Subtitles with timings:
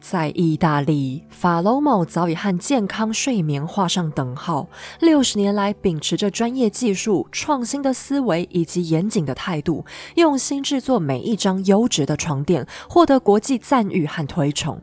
[0.00, 4.68] 在意大利，法罗某早已和健康睡眠画上等号。
[4.98, 9.84] 六十年来，秉持着专业技术、创新的思维以及严谨的态度，
[10.16, 14.82] 用心制作每一张优质的床垫，获得国际赞誉和推崇。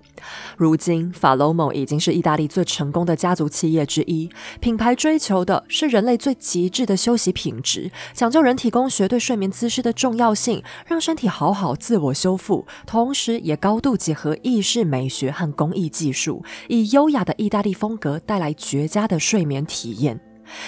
[0.55, 4.29] 如今，法罗某已经是意大利最成功的家族企业之一。
[4.61, 20.19] 品牌追求的是人类最极致的休息品质，讲究人体工学对睡眠姿势的重要性，让身体好好自我修复，同时也高度结合意式美学和工艺技术，以优雅的意大利风格带来绝佳的睡眠体验。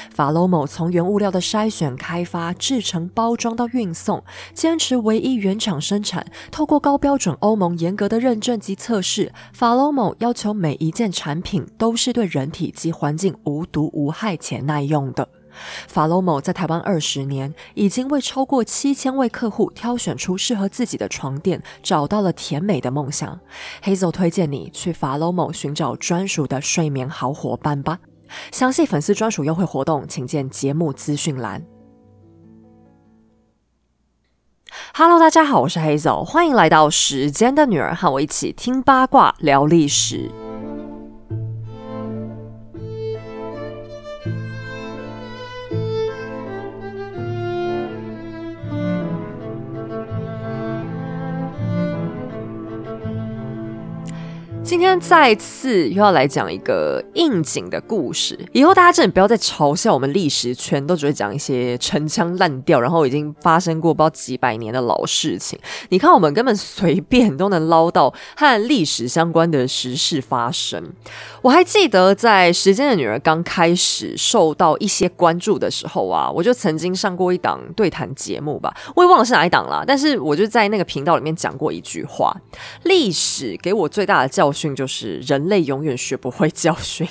[0.09, 6.25] 法罗某从原物料的筛选、开发、制成、包装到运送，坚持唯一原厂生产。
[6.49, 15.29] 透过高标准、欧盟严格的认证及测试，法罗某要求每一件产品都是对人体及环境无毒无害且耐用的。
[15.87, 23.39] 法罗某在台湾二十年，已经为超过七千位客户挑选出适合自己的床垫，找到了甜美的梦想。
[23.81, 27.99] 黑走推荐你去法罗某寻找专属的睡眠好伙伴吧。
[28.51, 31.63] 详细粉丝专属优惠活动，请见节目资讯栏。
[34.93, 40.46] Hello，大家好，我是黑走，欢迎来到时间的女儿，和我一起听八卦聊历史。
[54.67, 58.37] 今天再次又要来讲一个应景的故事。
[58.51, 65.57] 以后大家真的不要再嘲笑我们历史圈，都只会讲一些陈腔滥调，然后已经发生过不知道几百年的老事情。
[65.87, 70.91] 你看，我们根本随便都能捞到和历史相关的时事发生。
[71.41, 79.85] 我还记得在《时间的女儿》刚开始受到一些关注的时候啊，我就曾经上过一档对谈节目吧，我也忘了是哪一档了。
[79.87, 82.35] 但是我就在那个频道里面讲过一句话：
[82.83, 84.77] 历史给我最大的教训。
[84.77, 87.07] 就是人类永远学不会教训。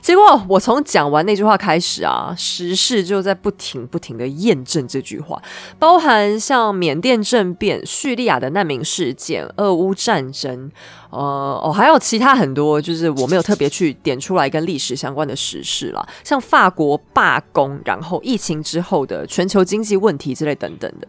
[0.00, 5.42] 结果我从讲完那句话开始啊，时事就在不停不停的验证这句话，
[5.78, 10.70] 包含像缅甸政变、叙利亚的难民事件、俄乌战争，
[11.10, 11.18] 呃
[11.62, 21.08] 哦，还有其他很多，就是我没有特别去点出来跟历史相关的时事了，像法国罢工，然后疫情之后的全球经济问题之类等等的。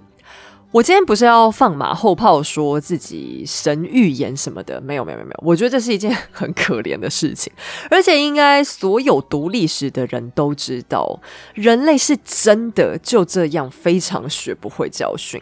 [0.73, 5.43] 我今天不是要放马后炮，说自己神预言什么的，没有，没有，没有。
[5.43, 7.53] 我觉得这是一件很可怜的事情，
[7.91, 11.19] 而且应该所有读历史的人都知道，
[11.53, 15.39] 人类是真的就这样非常学不会教训。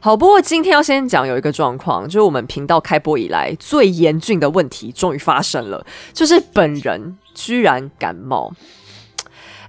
[0.00, 5.84] 好，不过今天要先讲有一个状况，就是我们频道开播以来最严峻的问题终于发生了，
[6.14, 8.54] 就是本人居然感冒。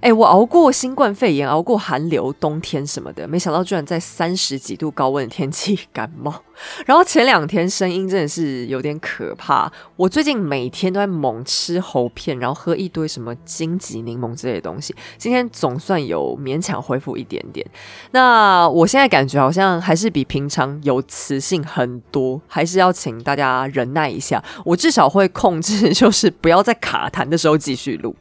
[0.02, 6.42] 哎，我熬过新冠肺炎，熬过寒流、冬天什么的，没想到居然在三十几度高温的天气感冒。
[6.84, 9.70] 然后前两天声音真的是有点可怕。
[9.94, 14.92] 我最近每天都在猛吃喉片，然后喝一堆什么荆棘柠檬之类的东西。
[15.16, 17.64] 今天总算有勉强恢复一点点。
[18.10, 24.42] 那我现在感觉好像还是比平常有磁性很多，还是要请大家忍耐一下。
[24.64, 28.16] 我至少会控制， 就是不要在卡痰的时候继续录。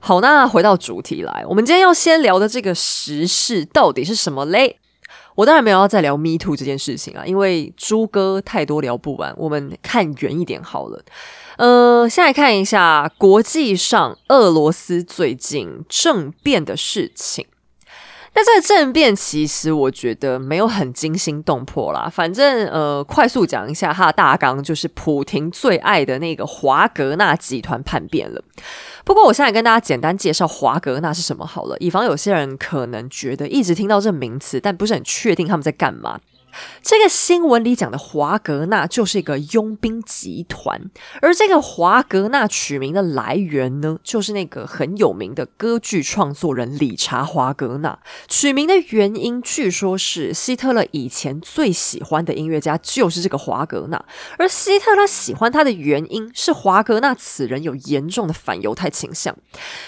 [0.00, 4.78] 好，那回到主题来，我们今天要先聊的这个时事到底是什么嘞？
[5.34, 11.04] 我当然没有要再聊 Me Too 这件事情啊，因为猪哥太多聊不完，我们看远一点好了。
[11.56, 17.46] 呃，先来看一下国际上俄罗斯最近政变的事情。
[18.40, 28.40] 那这个政变其实我觉得没有很惊心动魄啦，反正呃，快速讲一下它的大纲，就是普廷最爱的那个华格纳集团叛变了。
[29.04, 36.20] 不过我现在跟大家简单介绍华格纳是什么好了，以防有些人可能觉得一直听到这名词，但不是很确定他们在干嘛。
[36.82, 47.98] 这个新闻里讲的华格纳就是一个佣兵集团，而这个华格纳取名的来源呢，就是那个很有名的歌剧创作人理查·华格纳。
[48.26, 54.02] 取名的原因，据说是希特勒以前最喜欢的音乐家就是这个华格纳，
[54.38, 59.36] 而希特勒喜欢他的原因是华格纳此人有严重的反犹太倾向。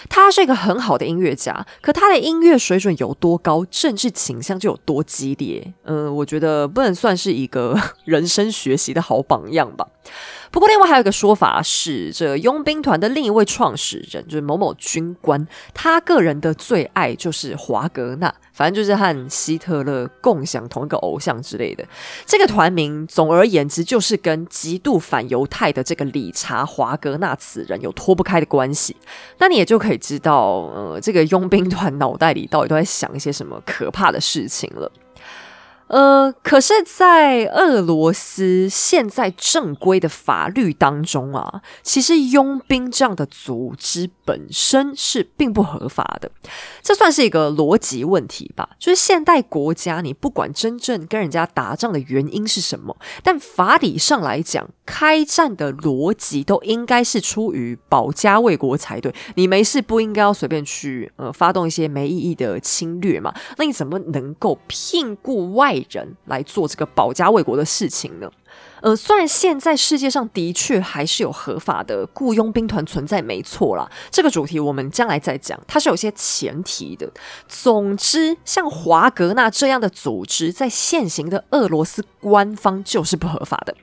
[0.08, 5.72] 他是一个很好的音乐家，可他的音乐水准有多高，政治倾向就有多激烈。
[5.84, 6.59] 嗯，我觉得。
[6.60, 7.74] 呃，不能算是一个
[8.04, 9.86] 人生学习的好榜样吧。
[10.50, 21.84] 不过，另外还有一个说法是，这佣兵团的另一位创始人就是某某军官，他个人的最爱就是华格纳，反正就是和希特勒共享同一个偶像之类的。
[22.26, 28.96] 这个团名，总而言之，就是跟极度反犹太的这个理查·华格纳此人有脱不开的关系。
[29.38, 34.90] 那你也就可以知道，呃，这个佣兵团脑袋里到底都在想一些什么可怕的事情了。
[35.90, 46.30] 呃，可是，在俄罗斯现在正规的法律当中啊，其实佣兵这样的组织本身是并不合法的，
[46.80, 48.70] 这算是一个逻辑问题吧。
[48.78, 59.14] 就是现代国家，你不管真正跟人家打仗的原因是什么，但法理上来讲，开战的逻辑都应该是出于保家卫国才对。
[59.36, 63.32] 你没事不应该要随便去呃发动一些没意义的侵略嘛？
[63.56, 65.70] 那你怎么能够聘雇外？
[65.90, 68.30] 人来做这个保家卫国的事情呢？
[68.80, 73.90] 呃，虽然现在世界上的确还是有合法的雇佣兵团存在，没错啦。
[74.10, 77.10] 这个主题我们将来再讲，它是有些前提的。
[77.48, 83.74] 总之，像华格纳这样的组织，在现行的俄罗斯官方就是不合法的。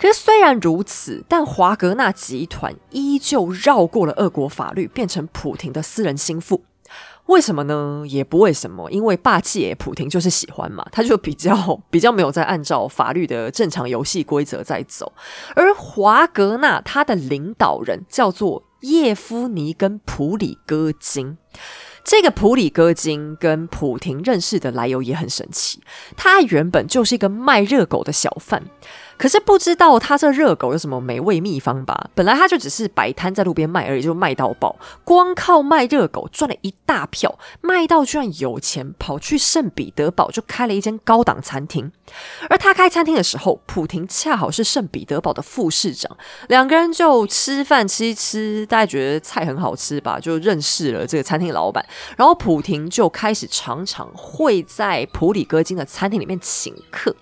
[0.00, 6.64] 可是虽然如此，但华格纳集团依旧绕过了俄国法律，变成普廷的私人心腹。
[7.26, 8.02] 为什么呢？
[8.08, 15.12] 也不为什么，因为霸气，普廷就是喜欢嘛， 他就比较比较没有在按照法律的正常游戏规则在走。
[15.54, 21.36] 而华格纳他的领导人叫做叶夫尼跟普里戈金，
[22.02, 25.80] 这个普里戈金跟普廷认识的来由也很神奇，
[26.16, 28.64] 他原本就是一个卖热狗的小贩。
[29.20, 32.08] 可是不知道他这热狗有什么美味秘方吧？
[32.14, 34.74] 本来他就只是摆摊在路边卖而已，就卖到爆，
[35.04, 41.92] 光靠卖热狗赚了一大票，卖到居然有钱，跑去圣彼得堡就开了一间高档餐厅。
[42.48, 46.16] 而他开餐厅的时候，普廷恰好是圣彼得堡的副市长，
[46.48, 51.84] 两个人就吃饭吃吃，大家觉得菜很好吃吧，就认识了这个餐厅老板。
[52.16, 57.14] 然后普廷就开始常常会在普里戈金的餐厅里面请客。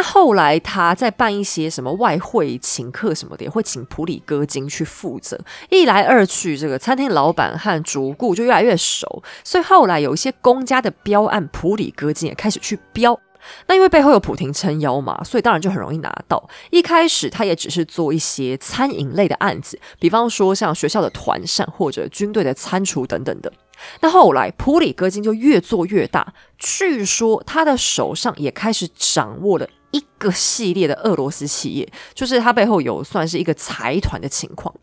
[0.00, 5.38] 那后来他在办一些什么外汇请客什么的，也会请普里戈金去负责。
[5.68, 13.20] 一来二去，这个餐厅老板和主顾就越来越熟，所以后来有一些公家的标案，普里戈金也开始去标。
[13.66, 16.48] 那因为背后有普廷撑腰嘛，所以当然就很容易拿到。
[16.70, 23.52] 一开始他也只是做一些餐饮类的案子，比方说像学校的团膳或者军队的餐厨等等的。
[24.00, 29.68] 那后来普里戈金就越做越大，据说他的手上也开始掌握了。
[29.90, 34.74] 一个系列的俄罗斯企业，就是它背后有算是一个财团的情况。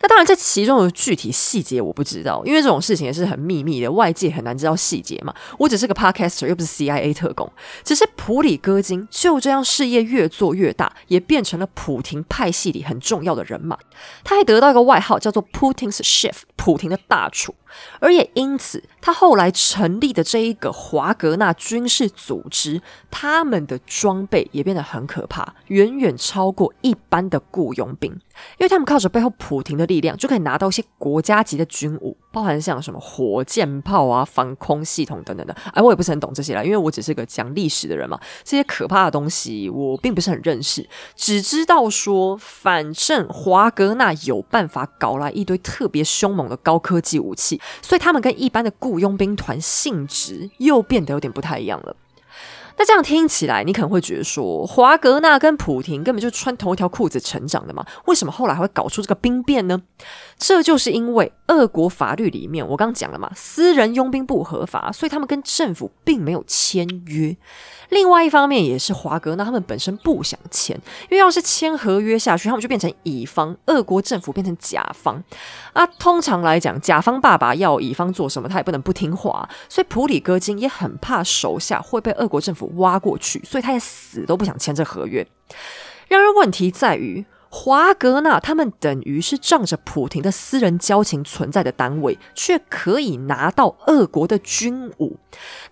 [0.00, 5.34] 那当然，这其中的具体细节我不知道，因为这种事情也是很秘密的，外界很难知道细节嘛。
[5.58, 7.50] 我只是个 podcaster，又不是 CIA 特工。
[7.82, 13.76] 只是普里戈金就这样事业越做越大，也变成了普廷派系里很重要的人马。
[14.22, 17.52] 他还得到一个外号，叫做 Putin's chef，普廷的大厨。
[18.00, 22.80] 而也因此，他后来成立的这一个华格纳军事组织，
[23.10, 28.20] 他们的装备也变得很可怕，远远超过一般的雇佣兵。
[28.58, 35.54] 因为他们靠着背后普廷的力量，就可以拿到一些国家级的军武，包含像什么火箭炮啊、防空系统等等的。
[35.72, 38.18] 哎，我也不是很懂这些啦，因为我只是个讲历史的人嘛。
[38.42, 51.96] 这些可怕的东西我并不是很认识，只知道说，反正华格纳有办法搞来一堆特别凶猛的高科技武器，所以他们跟一般的雇佣兵团性质又变得有点不太一样了。
[52.76, 57.84] 那这样听起来，你可能会觉得说，华格纳跟普廷根本就穿同一条裤子成长的嘛？
[58.06, 59.80] 为什么后来还会搞出这个兵变呢？
[60.36, 67.36] 这就是因为俄国法律里面，我刚讲了嘛，私人佣兵不合法，所以他们跟政府并没有签约。
[67.90, 70.74] 另外一方面也是华格纳他们本身不想签，
[71.04, 75.22] 因为要是签合约下去，他们就变成乙方，俄国政府变成甲方。
[75.72, 79.48] 啊，通常来讲，甲方爸爸要乙方做什么，他也不能不听话。
[79.68, 85.26] 所以普里戈金也很怕手下会被俄国政府挖过去，所以他也死都不想签这合约。
[86.08, 87.24] 然而问题在于。
[87.56, 95.20] 华格纳他们等于是仗着普廷的私人交情存在的单位，却可以拿到俄国的军武。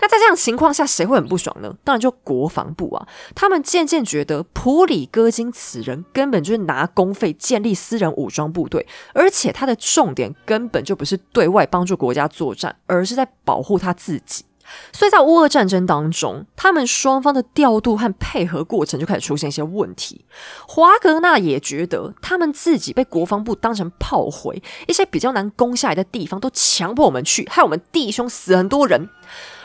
[0.00, 1.74] 那在这样情况下，谁会很不爽呢？
[1.82, 3.08] 当然就国防部啊！
[3.34, 14.44] 他们渐渐觉得普里戈金此人根本就是拿公费建立私人武装部队，而且他的重点根本就不是对外帮助国家作战，而是在保护他自己。
[14.92, 20.24] 所以在乌俄战争当中，他们双方的调度和配合过程就开始出现一些问题。
[20.66, 29.08] 华格纳也觉得他们自己被国防部当成炮灰，一些比较难攻下来的地方都强迫我们去，害我们弟兄死很多人。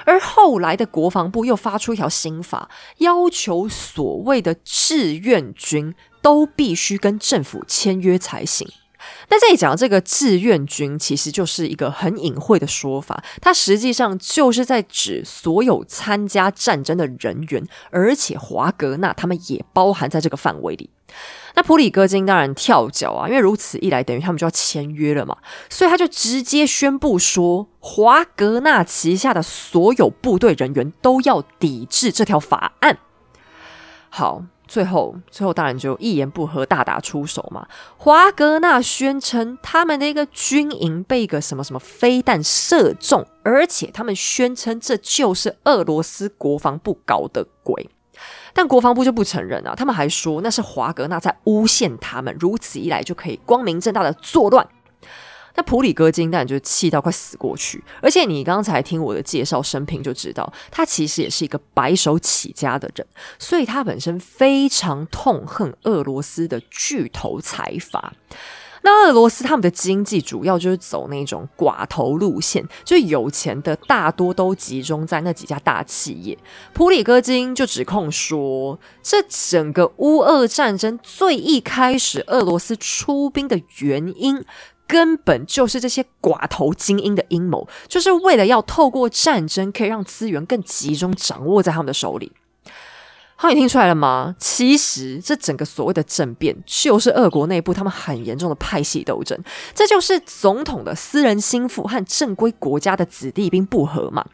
[0.06, 8.66] 而后来的国防部又发出一条新法，要求所谓的志愿军都必须跟政府签约才行。
[9.30, 20.90] 那这里讲的这个志愿军，其实就是一个很隐晦的说法，它实际上就是在指所有参加战争的人员，而且华格纳他们也包含在这个范围里。
[21.56, 25.38] 那普里戈金当然跳脚啊，因为如此一来，等于他们就要签约了嘛，
[25.70, 32.98] 所以他就直接宣布说，华格纳旗下的所有部队人员都要抵制这条法案。
[34.10, 34.46] 好。
[34.68, 37.68] 最后，最后当然就一言不合大打出手嘛。
[37.98, 47.90] 华格纳宣称他们的一个军营被一个什么什么飞弹射中，而且他们宣称这就是俄罗斯国防部搞的鬼，
[48.54, 49.74] 但国防部就不承认啊。
[49.76, 54.68] 他们还说那是华格纳在诬陷他们，如此一来就可以光明正大的作乱。
[55.58, 63.06] 那普里戈金当然就气到快死过去，而且你刚才听我的介绍生平就知道，他其实也是一个白手起家的人，
[63.40, 68.14] 所以他本身非常痛恨俄罗斯的巨头财阀。
[68.84, 76.38] 那俄罗斯他们的经济主要就是走那种寡头路线，就有钱的大多都集中在那几家大企业。
[76.72, 84.46] 普里戈金就指控说，这整个乌俄战争最一开始俄罗斯出兵的原因。
[84.88, 92.32] 根本就是这些寡头精英的阴谋，就是为了要透过战争可以让资源更集中掌握在他们的手里。
[93.40, 94.36] 好，你听出来了吗？
[94.40, 99.38] 其实这整个所谓的政变，就是俄国内部他们很严重的派系斗争，
[99.76, 104.26] 这就是总统的私人心腹和正规国家的子弟兵不和嘛。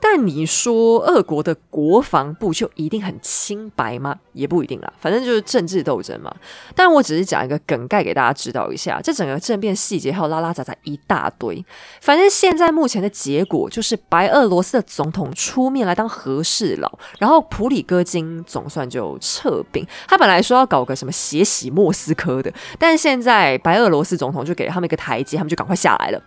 [0.00, 4.16] 但你说俄国的国防部就一定很清白吗？
[4.32, 6.34] 也不一定啦，反正就是政治斗争嘛。
[6.74, 11.64] 但我只是讲一个梗概给大家知道一下，这整个政变细节还有拉拉杂杂一大堆。
[12.00, 19.86] 反正现在目前的结果就是白俄罗斯的总统出面来当和事佬，然后普里戈金总算就撤兵。
[20.06, 26.22] 他本来说要搞个什么血洗莫斯科的，但现在白俄罗斯总统就给了他们一个台阶，他们就赶快下来了。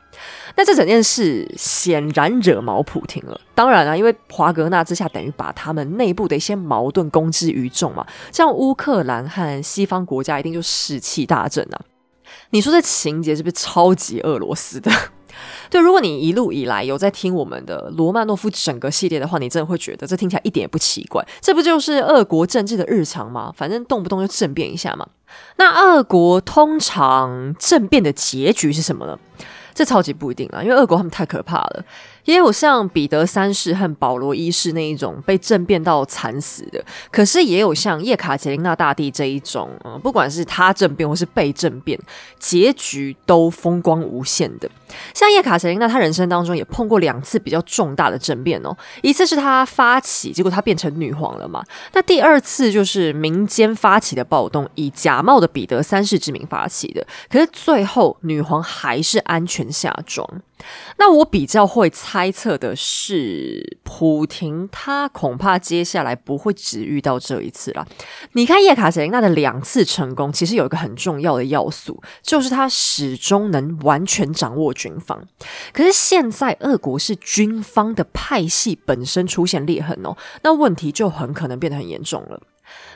[0.57, 3.39] 那这整件事显然惹毛普廷了。
[3.61, 11.79] 当然啊，因为华格纳之下等于把他们内部的一些矛盾公之于众嘛，这样乌克兰和西方国家一定就士气大振啊！
[12.49, 14.89] 你说这情节是不是超级俄罗斯的？
[15.69, 21.23] 对，如果你一路以来有在听我们的罗曼诺夫整个系列的话，你真的会觉得这听起来一点也不奇怪。
[21.39, 23.53] 这不就是俄国政治的日常吗？
[23.55, 25.07] 反正动不动就政变一下嘛。
[25.57, 29.19] 那俄国通常政变的结局是什么呢？
[29.73, 31.85] 这超级不一定啊，因为俄国他们太可怕了。
[32.25, 41.99] 也有像彼得三世和保罗一世那一种被政变到惨死的，可是也有像叶卡捷琳娜大帝这一种，嗯，不管是他政变或是被政变，
[42.39, 44.69] 结局都风光无限的。
[45.13, 51.63] 像叶卡捷琳娜，她人生当中也碰过两次比较重大的政变哦，一次是她发起，结果她变成女皇了嘛。
[51.93, 60.27] 那第二次就是民间发起的暴动，以假冒的彼得三世之名发起的，可是最后女皇还是安全下庄。
[60.97, 67.83] 那我比较会猜测的是，普廷他恐怕接下来不会只遇到这一次了。
[68.33, 75.27] 你看叶卡捷琳娜的两次成功，其实有一个很重要的要素，就是他始终能完全掌握军方。
[75.73, 82.41] 可是现在俄国是军方的派系本身出现裂痕哦，那问题就很可能变得很严重了。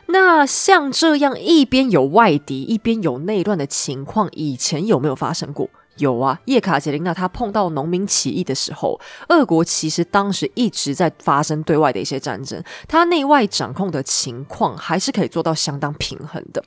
[0.08, 5.70] 那像这样一边有外敌，一边有内乱的情况，以前有没有发生过？
[5.97, 8.99] 有啊，叶卡捷琳娜她碰到农民起义的时候，
[9.29, 16.63] 俄国其实当时一直在发生对外的一些战争，她内外掌控的情况还是可以做到相当平衡的。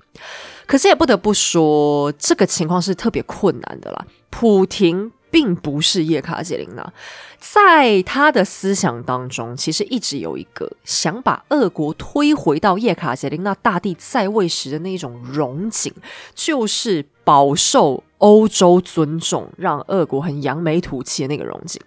[0.66, 4.06] 可是也不得不说，这个情况是特别困难的啦。
[4.30, 6.92] 普廷并不是叶卡捷琳娜，
[7.38, 15.92] 在他的思想当中，其实一直有一个想把俄国推回到叶卡捷琳娜大帝在位时的那一种荣景，
[16.34, 18.04] 就是饱受。
[18.18, 21.80] 欧洲尊重，让俄国很扬眉吐气的那个荣景，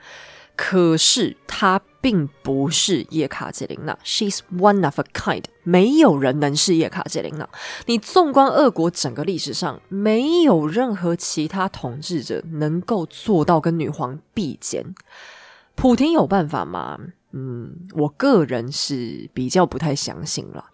[0.63, 7.49] 可是她并不是叶卡捷琳娜，She's one of a kind，没有人能是叶卡捷琳娜。
[7.87, 14.93] 你纵观俄国整个历史上，没有任何其他统治者能够做到跟女皇比肩。
[15.73, 16.99] 普廷有办法吗？
[17.31, 20.65] 嗯，我个人是比较不太相信了。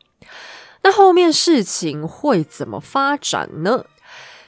[0.84, 3.86] 那后面事情会怎么发展呢？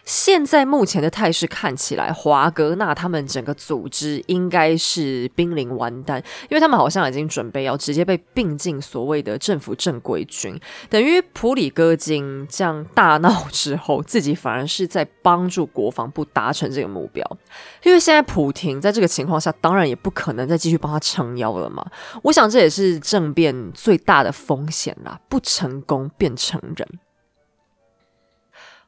[0.10, 6.18] 现在目前的态势看起来，华格纳他们整个组织应该是濒临完蛋，
[6.50, 17.24] 因为他们好像已经准备要直接被并进所谓的政府正规军，等于普里戈金这样大闹之后，自己反而是在帮助国防部达成这个目标。
[17.84, 21.86] 因为现在普廷在这个情况下，当然也不可能再继续帮他撑腰了嘛。
[22.24, 26.88] 我想这也是政变最大的风险啦，不成功便成仁。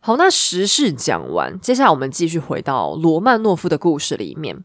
[0.04, 4.64] 好，那时事讲完，接下来我们继续回到罗曼诺夫的故事里面。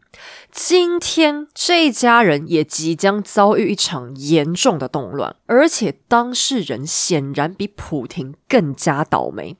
[0.51, 9.55] 今天这一家人也即将遭遇一场严重的动乱，而且当事人显然比普廷更加倒霉。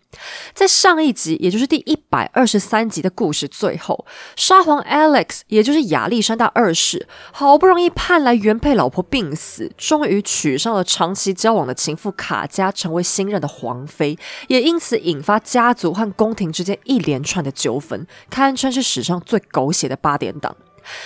[0.55, 4.03] 在上一集，也就是第一百二十三集的故事最后，
[4.35, 14.17] 沙皇 Alex，也就是亚历山大二世，好不容易盼来原配老婆病死，终于娶上了长期交往的情妇卡佳，成为新任的皇妃，
[14.47, 20.55] 也因此引发家家族和宫廷之间一连串的纠纷，堪称是史上最狗血的八点档。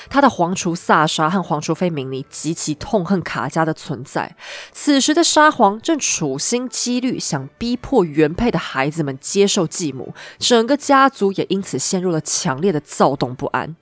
[0.07, 4.35] 他的皇储萨沙和皇储妃明妮极其痛恨卡加的存在。
[4.71, 13.75] 此时的沙皇正处心积虑想逼迫原配的孩子们接受继母，整个家族也因此陷入了强烈的躁动不安。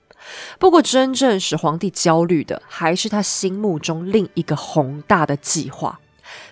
[0.58, 6.00] 不过，真正使皇帝焦虑的，还是他心目中另一个宏大的计划。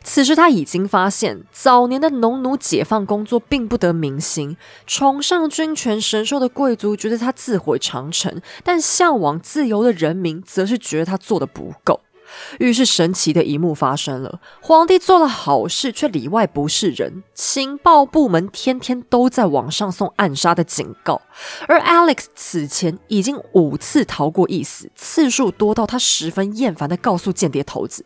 [0.02, 12.00] 此时他已经发现，早年的农奴解放工作并不得民心，崇尚君权神授的贵族觉得他自毁长城，但向往自由的人民则是觉得他做的不够。
[12.58, 17.22] 于是，神奇的一幕发生了：皇帝做了好事，却里外不是人。
[17.34, 21.22] 情报部门天天都在网上送暗杀的警告，
[21.66, 28.04] 而 Alex 此前已经五次逃过一死，次数多到他十分厌烦的告诉间谍头子：“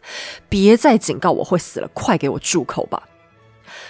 [0.48, 3.04] 别再警告我会死了，快给我住口吧！”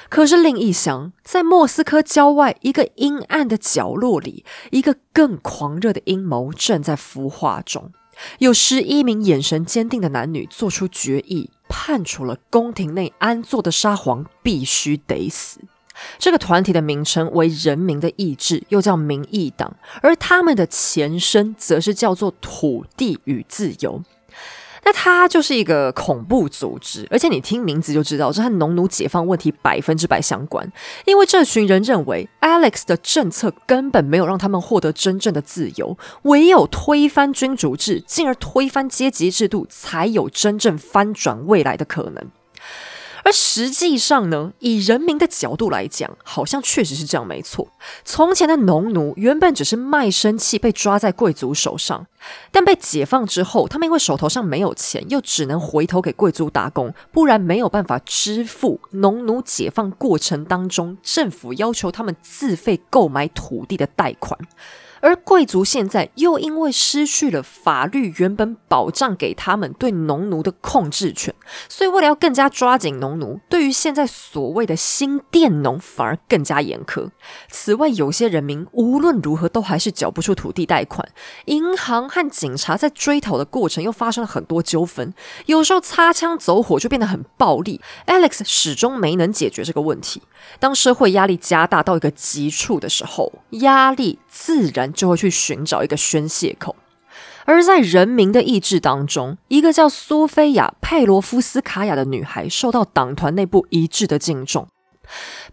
[0.08, 7.92] 可是另一厢，在莫斯科郊外一个阴暗的角落里，一个更狂热的阴谋正在孵化中。
[8.38, 15.60] 有十一名眼神坚定的男女做出决议，判处了宫廷内安坐的沙皇必须得死。
[16.18, 24.02] 这个团体的名称为“人民的意志”，又叫民意党，而他们的前身则是叫做“土地与自由”。
[24.84, 30.70] 那它就是一个恐怖组织，而且你听名字就知道，这和农奴解放问题百分之百相关。
[31.04, 42.26] 因为这群人认为，Alex 的政策根本没有让他们获得真正的自由，唯有推翻君主制，进而推翻阶级制度，才有真正翻转未来的可能。
[43.24, 47.68] 而实际上呢，以人民的角度来讲，好像确实是这样，没错。
[48.04, 52.06] 从前的农奴原本只是卖身契，被抓在贵族手上，
[52.50, 64.38] 但被解放之后，他们因为手头上没有钱，又只能回头给贵族打工，不然没有办法支付农奴解放过程当中政府要求他们自费购买土地的贷款。
[65.02, 71.34] 而贵族现在又因为失去了法律原本保障给他们对农奴的控制权，
[71.68, 77.10] 所以为了要更加抓紧农奴，对于现在所谓的新佃农反而更加严苛。
[77.50, 81.08] 此外，有些人民无论如何都还是缴不出土地贷款，
[81.46, 85.12] 银行和警察在追讨的过程又发生了很多纠纷，
[85.46, 87.80] 有时候擦枪走火就变得很暴力。
[88.06, 90.22] Alex 始终没能解决这个问题。
[90.60, 94.91] 当社会压力加大到一个极处的时候，压力自然。
[94.92, 96.76] 就会去寻找一个宣泄口，
[97.44, 104.68] 而在人民的意志当中，一个叫苏菲亚·佩罗夫斯卡娅的女孩受到党团内部一致的敬重。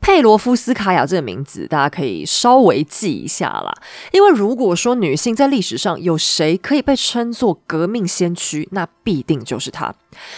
[0.01, 3.73] 佩罗夫斯卡娅这个名字，大家可以稍微记一下啦。
[4.11, 9.93] 因为如果说女性在历史上有谁可以被称作革命先驱，那必定就是她。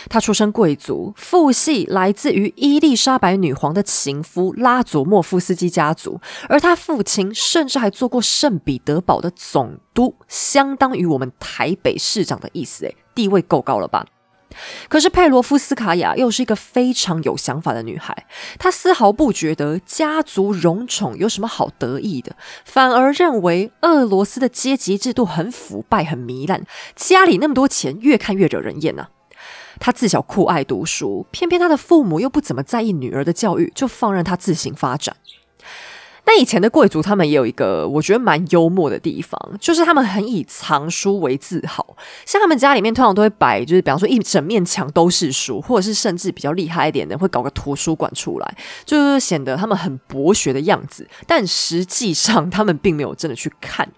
[0.09, 12.85] 她出身贵族，父系来自于伊丽莎白女皇的情夫拉佐莫夫斯基家族，而她父亲甚至还做过圣彼得堡的总督，相当于我们台北市长的意思。
[12.85, 14.05] 诶，地位够高了吧？
[14.87, 18.25] 可是佩罗夫斯卡娅又是一个非常有想法的女孩，
[18.59, 22.35] 她丝毫不觉得家族荣宠有什么好得意的，
[22.65, 26.63] 反而认为俄罗斯的阶级制度很腐败、很糜烂，
[26.95, 29.07] 家里那么多钱，越看越惹人厌呐。
[29.79, 35.15] 她自小酷爱读书，偏偏她的父母又不怎么在意女儿的教育，就放任她自行发展。
[36.23, 41.85] 那以前的贵族，他们也有一个我觉得蛮幽默的地方，就是他们很以藏书为自豪。
[42.25, 51.07] 像他们家里面通常都会摆，就是比方说一整面墙都是书，或者是甚至比较厉害一点的，会搞个图书馆出来，就是显得他们很博学的样子。
[51.27, 53.89] 但实际上，他们并没有真的去看。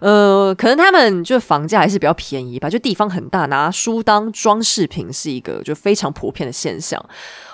[0.00, 7.02] 呃，可能他们就房价还是比较便宜吧，就地方很大，拿书当装饰品是一个就非常普遍的现象。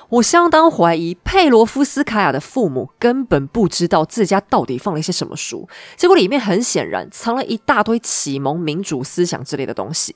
[0.09, 10.15] 我相当怀疑佩罗夫斯卡娅的父母根本不知道自家到底放了一些什么书，结果里面很显然藏了一大堆启蒙民主思想之类的东西。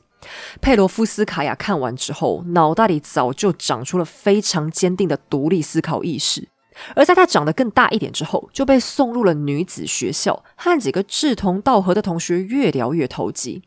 [0.60, 6.48] 佩罗夫斯卡娅看完之后，脑袋里早就长出了非常坚定的独立思考意识。
[6.94, 13.62] 而在他长得更大一点之后，就被送入了女子学校，和几个志同道合的同学越聊越投机。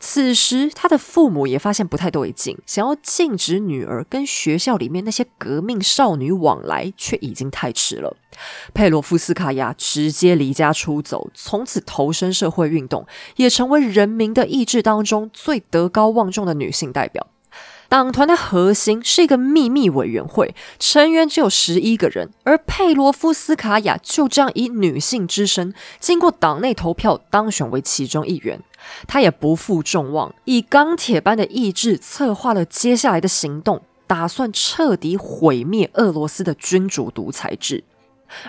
[0.00, 8.16] 此时，他的父母也发现不太对劲，想要禁止女儿跟学校里面那些革命少女往来，却已经太迟了。
[8.74, 17.28] 佩罗夫斯卡娅直接离家出走，从此投身社会运动，也成为人民的意志当中最德高望重的女性代表。
[17.94, 28.60] 党团的核心是一个秘密委员会，成员只有十一个人，而佩罗夫斯卡娅就这样以女性之身，经过党内投票当选为其中一员。
[29.06, 37.84] 她也不负众望，以钢铁般的意志策划了接下来的行动，打算彻底毁灭俄罗斯的君主独裁制。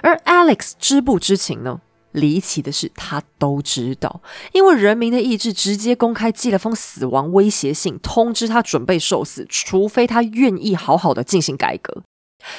[0.02, 1.82] 而 Alex 知不知情呢？
[2.15, 4.21] 离奇的是，他都知道，
[4.54, 12.04] 因为人民的意志直接公开寄了封死亡威胁信，通知他准备受死，除非他愿意好好的进行改革。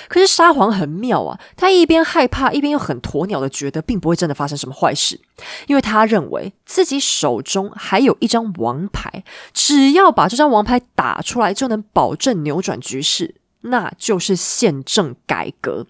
[0.08, 5.20] 可是沙皇很妙啊，他一边害怕，一边又很鸵鸟的觉得，并不会真的发生什么坏事，
[5.68, 13.36] 因为他认为自己手中还有一张王牌，只要把这张王牌打出来，就能保证扭转局势。
[13.62, 15.86] 那就是宪政改革。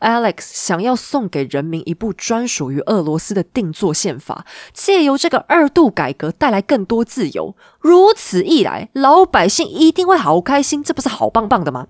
[0.00, 7.54] Alex 想要送给人民一部专属于俄罗斯的定做宪法，借由这个二度改革带来更多自由。
[7.80, 11.86] 如此一来，老百姓一定会好开心，这不是好棒棒的吗？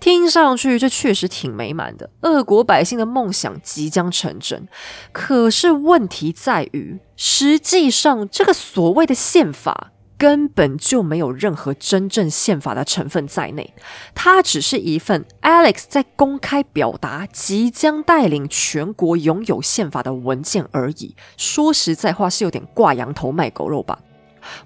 [0.00, 4.68] 听上去这确实挺美满的，俄国百姓的梦想即将成真。
[5.12, 9.92] 可是问题在于，实际上这个所谓的宪法。
[10.16, 13.74] 根本就没有任何真正宪法的成分在内，
[14.14, 21.14] 它只是一份 Alex 在公开表达即将带领全国拥有宪法的文件而已。
[21.36, 23.98] 说实在话，是有点挂羊头卖狗肉吧。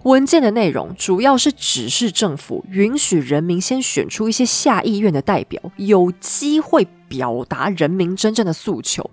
[0.03, 9.09] 文件的内容主要是指示政府允许人民先选出一些下议院的代表，有机会表达人民真正的诉求。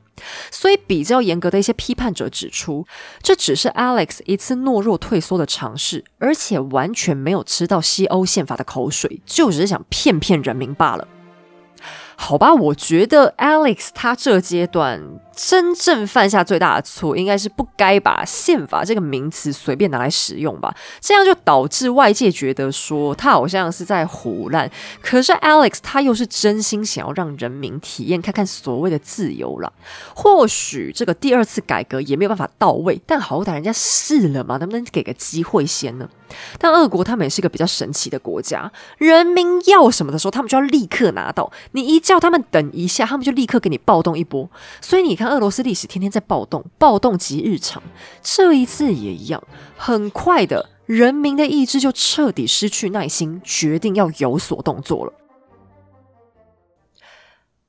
[0.52, 2.86] 所以，比较严格的一些批判者指出，
[3.22, 11.08] 这只是 Alex 一次懦弱退缩的尝试，而且完全没有吃到西欧宪法的口水，就只是想骗骗人民罢了。
[12.18, 15.02] 好吧，我觉得 Alex 他这阶段
[15.36, 20.74] 真正犯下最大的错，应该是不该把宪法这个名词随便拿来使用吧。
[21.02, 24.70] 这样就导致外界觉得说他好像是在胡乱。
[25.02, 29.72] 可是 Alex 他又是真心想要让人民体验看看所谓的自由了。
[30.16, 36.10] 或许这个第二次改革也没有办法到位，但好歹人家试了嘛，能不能给个机会先呢？
[36.58, 41.52] 但俄国他们也是个比较神奇的国家，人民要什么的时候，他们就要立刻拿到。
[41.72, 44.50] 你一叫他们等一下，他们就立刻给你暴动一波。
[44.82, 47.82] 所以你看，俄罗斯历史天天在暴动，暴动即日常。
[48.22, 49.44] 这一次也一样，
[49.78, 55.14] 很快的，人民的意志就彻底失去耐心，决定要有所动作了。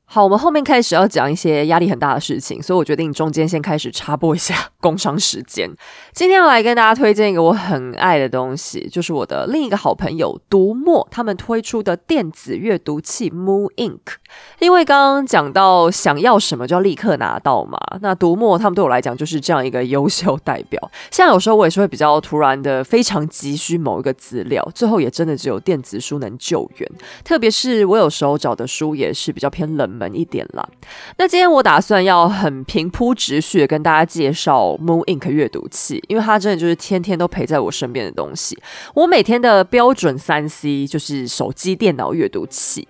[0.09, 5.70] 好，我们后面开始要讲一些压力很大的事情，所以我决定中间先开始插播一下工商时间。
[6.12, 14.16] 今天要来跟大家推荐一个我很爱的东西，就是我的另一个好朋友读墨他们推出的电子阅读器 Moon Ink。
[14.59, 20.90] 因为刚刚讲到想要什么就要立刻拿到嘛，那读墨他们对我来讲就是这样一个优秀代表。
[21.12, 26.90] 像有时候我也是会比较突然的，非常急需某一个资料，最后也真的只有电子书能救援。
[27.22, 30.07] 特别是我有时候找的书也是比较偏冷门。
[30.16, 30.66] 一点啦。
[31.18, 38.59] 那今天我打算要很平铺直叙跟大家介绍 Moon Ink 阅读器，因为它真的就是天天都陪在我身边的东西。
[38.95, 42.87] 我每天的标准三 C 就是手机、电脑阅读器。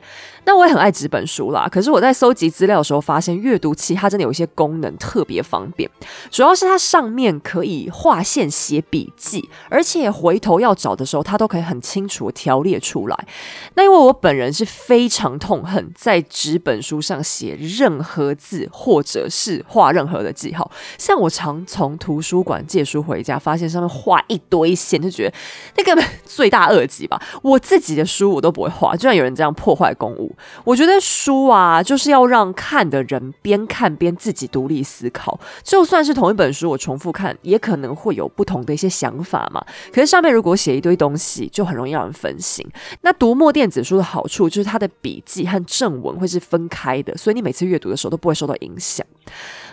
[0.47, 5.91] 那我也很爱纸本书啦，可是我在搜集资料的时候发现，阅读器它真的有一些功能特别方便，
[6.31, 13.27] 主要是它上面可以划线写笔记，而且回头要找的时候，它都可以很清楚条列出来。
[13.75, 25.35] 那因为我本人是非常痛恨在纸本书上写任何字，或者是画任何的记号，像我常从图书馆借书回家，发现上面画一堆线，就觉得
[25.77, 27.21] 那个罪大恶极吧。
[27.43, 30.35] 我自己的书我都不会画，居然有人这样破坏公物。
[30.65, 35.39] 我觉得书啊，就是要让看的人边看边自己独立思考。
[35.63, 39.65] 就算是同一本书，我重复看，也可能会有不同的一些想法嘛。
[39.93, 42.67] 可是上面如果写一堆东西，就很容易让人分心。
[43.03, 49.07] 那读墨电子书的好处就是它的笔记和正文会是分开的，所以你每次阅读的时候都不会受到影响。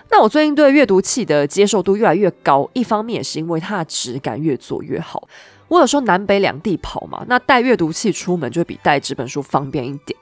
[0.10, 5.28] 那我最近对阅读器的接受度越来越高，一方面也是因为它的质感越做越好。
[5.74, 10.16] 我有时候南北两地跑嘛，那带阅读器出门就会比带纸本书方便一点。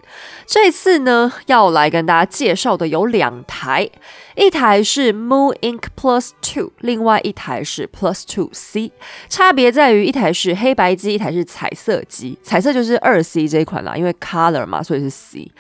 [0.46, 3.90] 这次呢，要来跟大家介绍的有两台，
[4.36, 8.94] 一台是 Moon Ink Plus Two，另外一台是 Plus Two C，
[9.28, 12.40] 差别在于一台是黑白机，一台是彩色机。
[12.42, 15.52] 彩色就是二 C 这一款啦，因为 Color 嘛，所以是 C。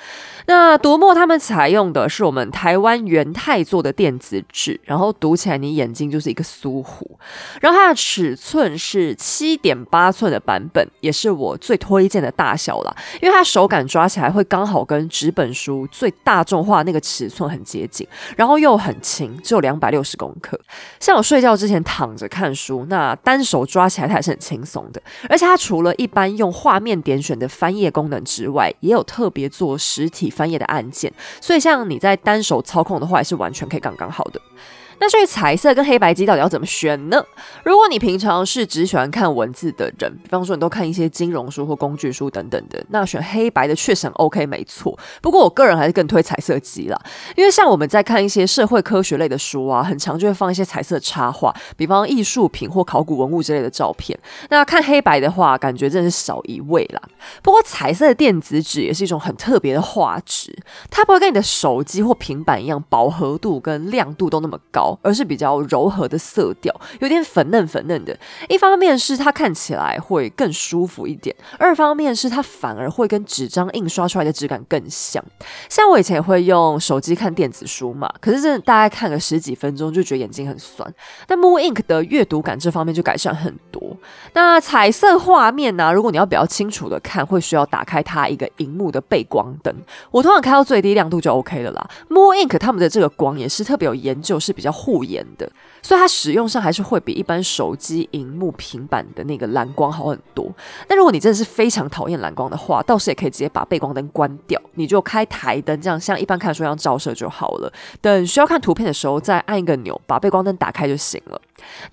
[0.47, 7.19] 那读墨他们采用的是我们台湾元泰做的电子纸，然后读起来你眼睛就是一个苏湖。
[7.59, 20.59] 然后它的尺寸是七点八寸的版本，也是我最推荐的大小啦，因为它手感抓起来会刚好跟纸本书最大众化那个尺寸很接近，然后又很轻，只有两百六十公克。
[20.99, 25.01] 像我睡觉之前躺着看书，那单手抓起来它还是很轻松的。
[25.29, 30.30] 而且它除了一般用画面点选的翻页功能之外，也有特别做实体。
[30.31, 34.41] 翻页的按键，所以像你在单手操控的话，也是完全可以刚刚好的。
[35.01, 37.21] 那至于彩色跟黑白机到底要怎么选呢？
[37.63, 44.95] 如果你平常是只喜欢看文字的人，比方说你都看一些金融书或工具书等等的，那选黑白的确实 OK 没错。
[45.19, 47.01] 不过我个人还是更推彩色机啦，
[47.35, 54.17] 因为像我们在看一些社会科学类的书啊，很常就会放一些彩色插画，比方艺术品或考古文物之类的照片。
[54.49, 57.01] 那看黑白的话，感觉真的是少一位啦。
[57.41, 60.55] 不过彩色的电子纸也是一种很特别的画质，
[60.91, 64.90] 它不会跟你的手机或平板一样饱和度跟亮度都那么高。
[65.01, 68.17] 而是比较柔和的色调，有点粉嫩粉嫩的。
[68.49, 75.23] 一方面是它看起来会更舒服一点，二方面是它反而会跟纸张印刷出来的质感更像。
[75.69, 80.93] 像我以前也会用手机看电子书嘛，可是真的大概看个十几分钟就觉得眼睛很酸。
[81.27, 83.95] 但 Moo Ink 的阅读感这方面就改善很多。
[84.33, 85.93] 那彩色画面呢？
[85.93, 89.73] 如果你要比较清楚的看，会需要打开它一个荧幕的背光灯。
[90.09, 91.89] 我通常开到最低亮度就 OK 了啦。
[92.09, 94.71] Moo Ink 他们的这个光也是特别有研究，是比较。
[94.81, 95.47] 护眼的，
[95.83, 100.51] 所以它使用上还是会比一般手机荧幕、平板的那个蓝光好很多。
[100.87, 107.71] 但如果你真的是非常讨厌蓝光的话，倒是也可以直接把背光灯关掉，你就开台灯，这样像一般看书一样照射就好了。
[108.01, 111.39] 等需要看图片的时候，再按一个钮，把背光灯打开就行了。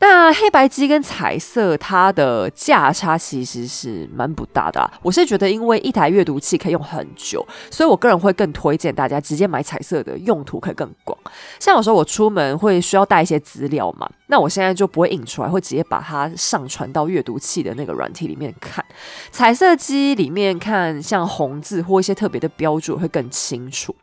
[0.01, 4.91] 那黑白机跟彩色，它的价差其实是蛮不大的。
[5.03, 11.19] 我是觉得，因为一台阅读器可以用很久，所以我个人会更推荐大家直接买彩色的，用途可以更广。
[11.59, 18.85] 像有时候我出门会需要带一些资料嘛，那我现在就不会印出来，会直接把它上传到阅读器的那个软体里面看。
[19.31, 23.95] 彩色机里面看像红字或一些特别的标注会更清楚。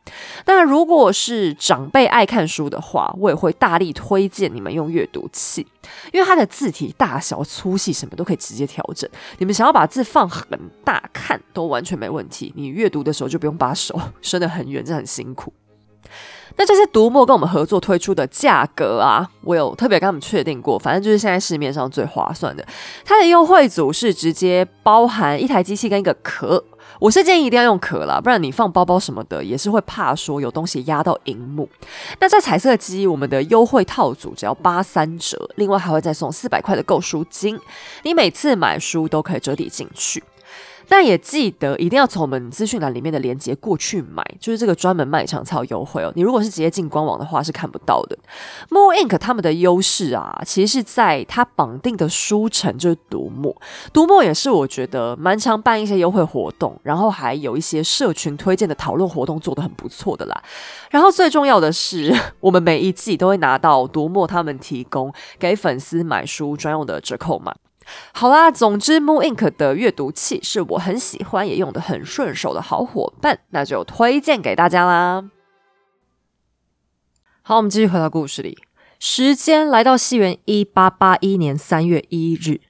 [0.45, 5.54] 那如果是长辈爱看书的话，我也会大力推荐你们用阅读器。
[6.11, 9.07] 因为它的字体大小、粗细什么都可以直接调整。
[9.37, 10.47] 你们想要把字放很
[10.83, 12.51] 大看都完全没问题。
[12.55, 15.53] 你阅读的时候就不用把手 伸得很远，这很辛苦。
[16.57, 22.65] 那这些读墨跟我们合作推出的价格啊，我有特别跟他们确定过，反正就是现在市面上最划算的。
[23.03, 26.63] 它的优惠组是直接包含一台机器跟一个壳。
[26.99, 31.69] 我是建议一定要用壳啦，不然你放包包什么的也是会怕说有东西压到荧幕。
[32.19, 37.59] 那在彩色机，我们的优惠套组只要八三折，另外还会再送四百块的购书金，
[38.03, 40.23] 你每次买书都可以折抵进去。
[40.87, 46.11] 但也记得一定要从我们资讯栏里面的链接过去买，就是这个专门卖场才有优惠哦。
[46.15, 48.17] 你如果是直接进官网的话是看不到的。
[48.69, 53.55] Moo Ink 他们的优势啊，其实是在它绑定的书城就是读墨，
[53.91, 60.43] 读墨也是我觉得蛮常办一些优惠活动，然后还有一些社群推荐的讨论活动做的很不错的啦。
[60.91, 67.53] 然后最重要的是， 我们每一季都会拿到读墨他们提供给粉丝买书专用的折扣码。
[68.13, 75.29] 好啦，总之，Moon Ink 的阅读器是我很喜欢也用的很顺手的好伙伴，那就推荐给大家啦。
[77.41, 78.57] 好，我们继续回到故事里，
[78.99, 82.61] 时间来到西元一八八一年三月一日，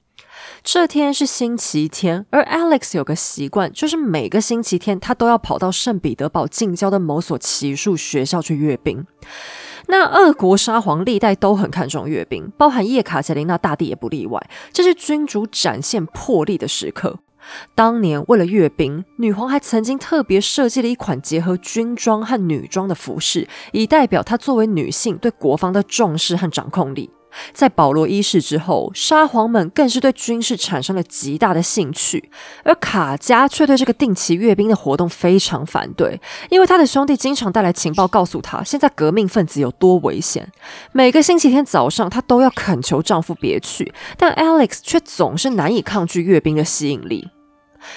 [0.62, 9.06] 这天是星期天，而 Alex 有个习惯，就是每个星期天他都要跑到圣彼得堡近郊的某所骑术学校去阅兵。
[9.88, 14.40] 那俄国沙皇历代都很看重阅兵，包含叶卡捷琳娜大帝也不例外。
[14.72, 17.18] 这是君主展现魄力的时刻。
[17.76, 27.08] 当年为了阅兵，女皇还曾经特别设计了一款结合军装和女装的服饰，以代表她作为女性对国防的重视和掌控力。
[27.52, 32.30] 在保罗一世之后，沙皇们更是对军事产生了极大的兴趣，
[32.64, 36.20] 而卡加却对这个定期阅兵的活动非常反对，
[36.50, 40.50] 因为他的兄弟经常带来情报告诉他现在革命分子有多危险。
[40.92, 47.28] 每个星期天早上，他都要恳求丈夫别去，但 Alex 却总是难以抗拒阅兵的吸引力。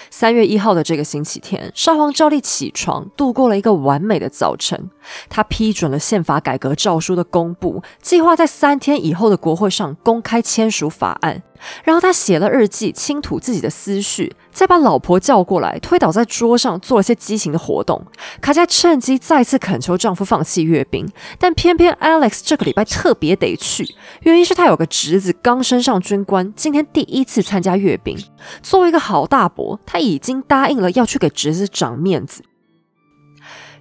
[0.10, 4.90] 三月一号的这个星期天，沙皇照例起床，度过了一个完美的早晨。
[5.30, 11.44] 他批准了宪法改革诏书的公布，计划在三天以后的国会上公开签署法案。
[11.84, 18.02] 然后他写了日记，倾吐自己的思绪，再把老婆叫过来，推倒在桌上，做了些激情的活动。
[18.42, 23.86] 卡佳趁机再次恳求丈夫放弃阅兵，但偏偏 Alex 这个礼拜特别得去，
[24.22, 28.18] 原因是他有个侄子刚升上军官，今天第一次参加阅兵。
[28.62, 32.44] 作为一个好大伯，他已经答应了要去给侄子长面子。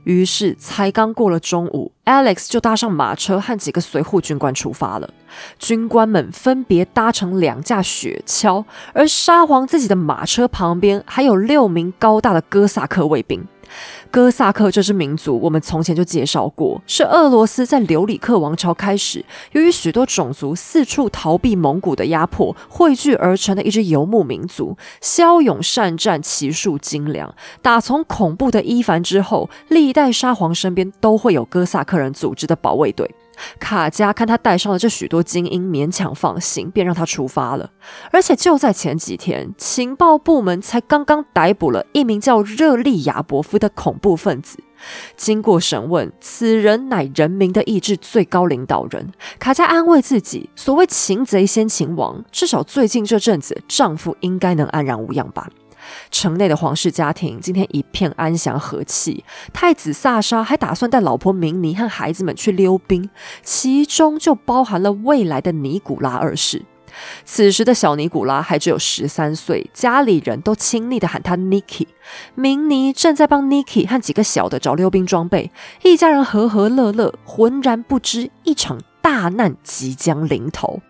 [0.08, 5.10] 于是，才刚过了中午，Alex 就搭上马车和几个随护军官出发了。
[5.58, 13.46] 军官们分别搭乘两架雪橇，而沙皇自己的马车旁边还有六名高大的哥萨克卫兵。
[14.10, 27.34] 哥萨克这支民族，我们从前就介绍过，是俄罗斯在留里克王朝开始，由于许多种族四处逃避蒙古的压迫，汇聚而成的一支游牧民族，骁勇善战，骑术精良。
[27.60, 33.14] 打从恐怖的伊凡之后，历代沙皇身边都会有哥萨克人组织的保卫队。
[33.58, 37.70] 卡加看他带上了这许多精英，勉强放心，便让他出发了。
[38.10, 44.58] 而且就在前几天，情报部门才刚刚逮捕了一名叫热利亚伯夫的恐怖分子。
[45.16, 49.12] 经过审问，此人乃人民的意志最高领导人。
[49.38, 55.48] 卡加安慰自己，所谓擒贼先擒王，至少最近这阵子，丈夫应该能安然无恙吧。
[56.10, 59.24] 城内的皇室家庭今天一片安详和气。
[59.52, 63.08] 太子萨沙还打算带老婆明尼和孩子们去溜冰，
[63.42, 66.64] 其中就包含了未来的尼古拉二世。
[67.24, 71.86] 此时的小尼古拉还只有十三岁，家里人都亲昵的喊他 Niki。
[72.34, 80.80] 明尼正在帮 Niki 和几个小的找溜冰装备，一家人和和乐乐，浑然不知一场大难即将临头。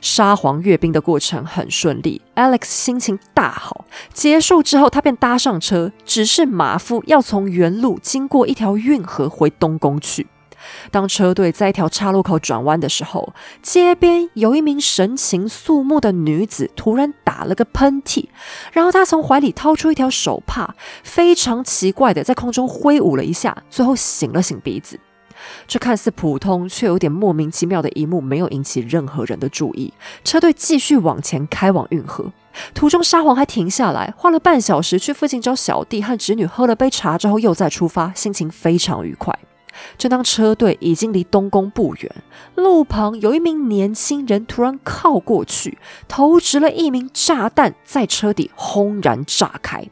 [0.00, 3.84] 沙皇阅兵的过程很顺利，Alex 心情大好。
[4.12, 10.26] 结束之后，他便搭上车，指示马夫要从原路经过一条运河回东宫去。
[10.90, 18.26] 当车队在一条岔路口转弯的时候，街边有一名神情肃穆的女子突然打了个喷嚏，
[18.72, 20.74] 然后她从怀里掏出一条手帕，
[21.04, 24.98] 非常奇怪的在空中挥舞了一下，最后擤了擤鼻子。
[25.66, 29.92] 这看似普通却有点莫名其妙的一幕，没有引起任何人的注意。
[30.24, 32.32] 车队继续往前开往运河，
[32.72, 39.36] 途中沙皇还停下来，花了半小时去附近找小弟和侄女喝了杯茶之后，又再出发，心情非常愉快。
[39.98, 42.10] 正当车队已经离东宫不远，
[42.54, 45.76] 路旁有一名年轻人突然靠过去，
[46.08, 49.86] 投掷了一名炸弹，在车底轰然炸开。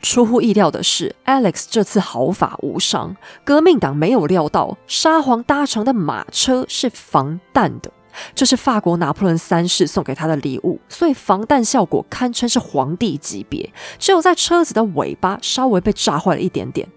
[0.00, 3.16] 出乎意料的是，Alex 这次毫发无伤。
[3.44, 7.90] 革命党没有料到，沙皇搭乘的马车是防弹的，
[8.34, 13.72] 这是法国拿破仑三世送给他的礼物，所以防弹效果堪称是皇帝级别。
[13.98, 16.88] 只有在车子的尾巴稍微被炸坏了一点点。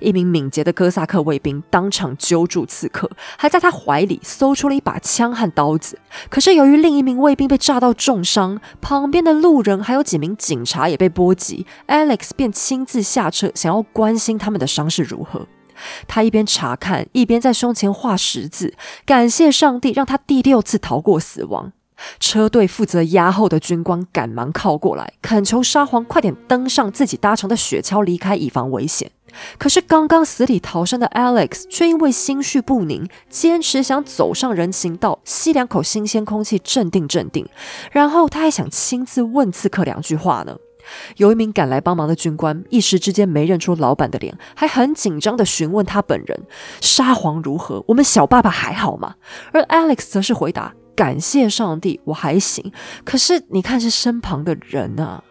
[0.00, 5.98] 一名敏捷的哥萨克卫兵当场揪住刺客，还在他怀里搜出了一把枪和刀子。
[6.28, 15.46] 可是由于另一名卫兵被炸到重伤，旁边的路人还有几名警察也被波及，Alex 便亲自下车，想要关心他们的伤势如何。
[16.06, 21.72] 他一边查看，一边在胸前画十字，感谢上帝让他第六次逃过死亡。
[22.20, 29.10] 车队负责押后的军官赶忙靠过来，恳求沙皇快点登上自己搭乘的雪橇离开，以防危险。
[29.58, 37.48] 可是刚刚死里逃生的 Alex 却因为心绪不宁，坚持想走上人行道吸两口新鲜空气，镇定镇定。
[37.90, 40.56] 然后他还想亲自问刺客两句话呢。
[41.16, 46.42] 有一名赶来帮忙的军官一时之间没认出老板的脸，还很紧张地询问他本人
[46.82, 47.82] ：“沙皇如何？
[47.88, 49.14] 我们小爸爸还好吗？”
[49.52, 52.72] 而 Alex 则是回答：“感谢上帝，我还行。
[53.04, 55.22] 可是你看，是身旁的人啊。”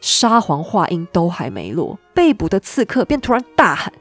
[0.00, 3.92] 沙皇话音都还没落，被捕的刺客便突然大喊：“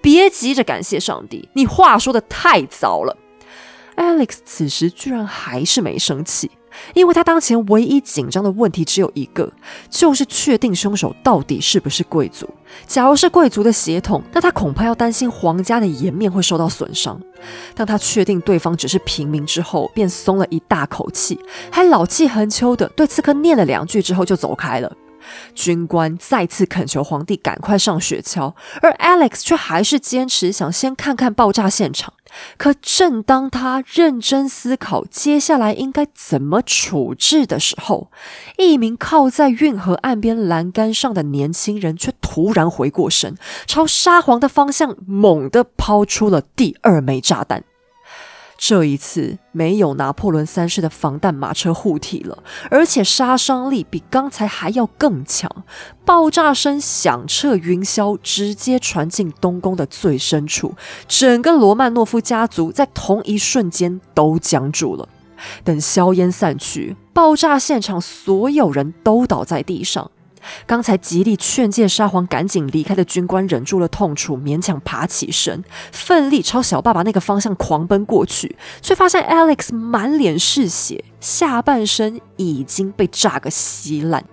[0.00, 3.16] 别急着感谢上帝，你话说的太早了。
[3.96, 6.50] ”Alex 此时居然还是没生气，
[6.94, 9.52] 因为他当前唯一紧张的问题只有一个，
[9.90, 12.48] 就是确定凶手到底是不是贵族。
[12.86, 17.20] 假如是贵族的血统，那他恐怕要担心皇家的颜面会受到损伤。
[17.74, 21.38] 当他确定对方只是平民之后，便松了一大口气，
[21.70, 24.92] 还老气横秋的对刺客念了两句之后就走开了。
[25.54, 32.14] 军官再次恳求皇帝赶快上雪橇，而 Alex 却还是坚持想先看看爆炸现场。
[32.56, 38.10] 可正当他认真思考接下来应该怎么处置的时候，
[38.58, 47.64] 一名靠在运河岸边栏杆上的年轻人却突然回过神，朝沙皇的方向猛地抛出了第二枚炸弹。
[48.58, 55.50] 这一次没有拿破仑三世的防弹马车护体了，而且杀伤力比刚才还要更强。
[56.04, 60.74] 爆炸声响彻云霄，直接传进东宫的最深处，
[61.06, 65.08] 整个罗曼诺夫家族在同一瞬间都僵住了。
[65.62, 70.10] 等硝烟散去，爆炸现场所有人都倒在地上。
[70.66, 84.24] 刚才极力劝诫沙皇赶紧离开的军官忍住了痛楚，勉强爬起身，奋力朝小爸爸那个方向狂奔过去，却发现 Alex 满脸是血，下半身已经被炸个稀烂。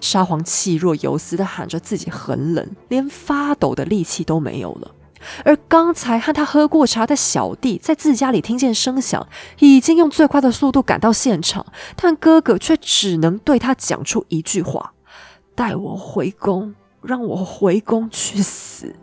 [0.00, 4.92] 沙皇气若游丝的喊着自己很冷，连发抖的力气都没有了。
[5.44, 14.94] 而刚才和他喝过茶的小弟，在自家里听见声响，已经用最快的速度赶到现场，但哥哥却只能对他讲出一句话。
[15.60, 18.96] 带我回宫，让我回宫去死。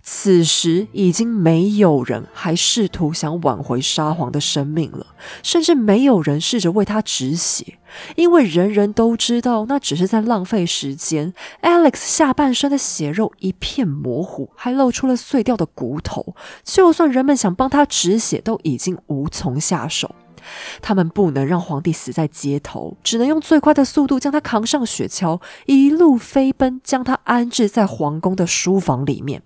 [0.00, 5.08] 此时已经没有人还试图想挽回沙皇的生命了，
[5.42, 7.80] 甚至没有人试着为他止血，
[8.14, 11.34] 因为人人都知道那只是在浪费时间。
[11.62, 20.14] Alex 下半身的血肉一片模糊，还露出了碎掉的骨头，就算人们想帮他止血，都已经无从下手。
[20.80, 29.42] 他们不能让皇帝死在街头，只能用最快的速度将他扛上雪橇，一路飞奔，将他安置在皇宫的书房里面。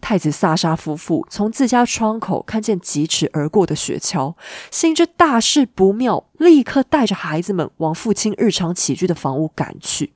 [0.00, 4.34] 太子萨沙夫妇从自家窗口看见疾驰而过的雪橇，
[4.70, 10.14] 心知大事不妙，立刻带着孩子们往父亲日常起居的房屋赶去。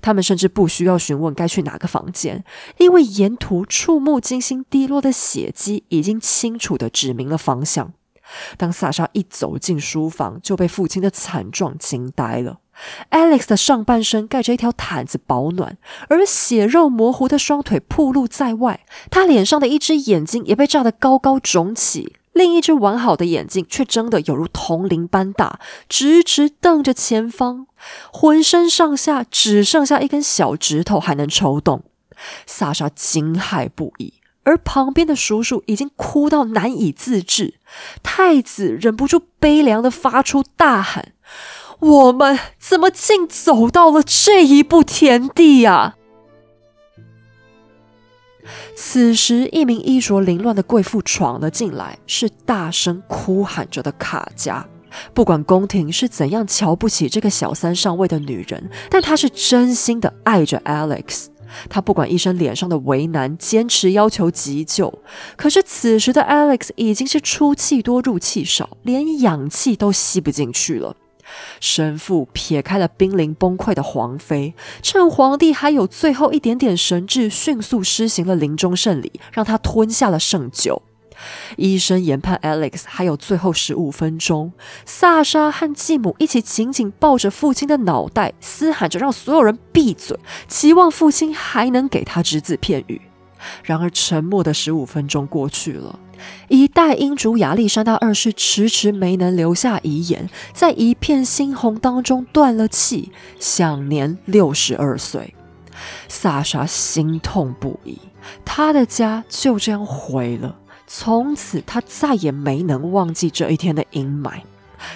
[0.00, 2.44] 他们甚至不需要询问该去哪个房间，
[2.78, 7.92] 因为沿途触目惊心滴落的血迹已经清楚地指明了方向。
[8.56, 12.58] 当萨莎一走进书房，就被父亲的惨状惊呆了。
[13.10, 18.84] Alex 的上半身盖着一条毯子保暖，而血肉模糊的双腿暴露在外。
[19.10, 25.58] 他脸上的一只眼睛也被炸得高高肿起，另一只完好的眼睛却睁得有如铜铃般大，
[25.88, 27.66] 直直瞪着前方。
[28.12, 31.82] 浑身上下只剩下一根小指头还能抽动。
[32.46, 34.15] 萨莎惊骇不已。
[34.46, 37.54] 而旁边的叔叔已经哭到难以自制，
[38.04, 41.12] 太子忍不住悲凉的发出大喊
[41.80, 45.96] ：“我们怎么竟走到了这一步田地呀？”
[48.76, 54.64] 此时，一名衣着凌乱的贵妇闯了进来，是大声哭喊着的卡佳。
[55.12, 61.26] 不管宫廷是怎样瞧不起这个小三上位的女人，但她是真心的爱着 Alex。
[61.68, 65.02] 他不管医生脸上的为难，坚持要求急救。
[65.36, 70.96] 可是此时的 Alex 已经是出气多入气少，连氧气都吸不进去了。
[71.58, 80.82] 神父撇开了濒临崩溃的皇妃，趁皇帝还有最后一点点神智，迅速施行了临终圣礼，让他吞下了圣酒。
[81.56, 84.52] 医生研判，Alex 还有最后十五分钟。
[84.84, 93.00] 萨莎和继母一起紧紧抱着父亲的脑袋，嘶喊着让所有人闭嘴，期望父亲还能给他只字片语。
[93.62, 95.98] 然而，沉默的十五分钟过去了，
[96.48, 105.34] 一代英主亚历山大二世迟迟没能留下遗言，在一片猩红当中断了气，享年六十二岁。
[106.08, 107.98] 萨莎心痛不已，
[108.44, 110.56] 他的家就这样毁了。
[110.86, 114.40] 从此，他再也没能忘记这一天的阴霾。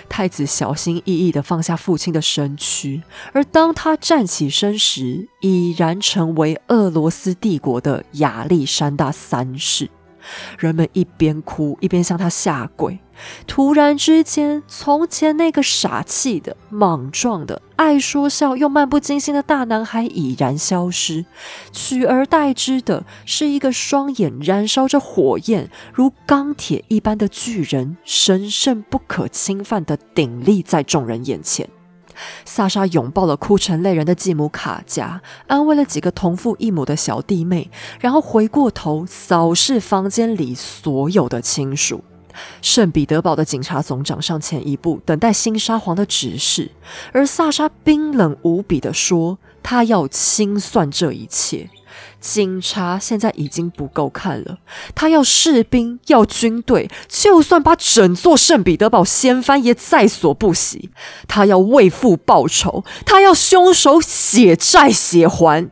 [0.08, 9.88] 太子小心翼翼地放下父亲的身躯，而当他站起身时，已然成为俄罗斯帝国的亚历山大三世。
[10.58, 12.98] 人们一边哭一边向他下跪。
[13.46, 21.26] 突然之间，从前那个傻气的、莽撞的、爱说笑又漫不经心的大男孩已然消失，
[21.70, 31.68] 取而代之的是一个双眼燃烧着火焰、如钢铁一般的巨人，神圣不可侵犯的鼎立在众人眼前。
[32.44, 42.04] 萨莎拥抱了哭成泪人的继母卡佳，安慰了几个同父异母的小弟妹，然后回过头扫视房间里所有的亲属。
[42.62, 46.70] 圣彼得堡的警察总长上前一步，等待新沙皇的指示，
[47.12, 51.68] 而萨莎冰冷无比地说：“他要清算这一切。”
[52.20, 54.58] 警察现在已经不够看了，
[54.94, 60.90] 他要士兵，要军队，就算把整座圣彼得堡掀翻也在所不惜。
[61.26, 65.70] 他要为父报仇，他要凶手血债血还。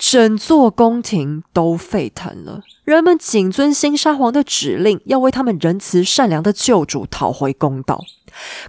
[0.00, 8.02] 整座宫廷都沸腾了，人们谨遵新沙皇的指令，要为他们仁慈善良的救主讨回公道。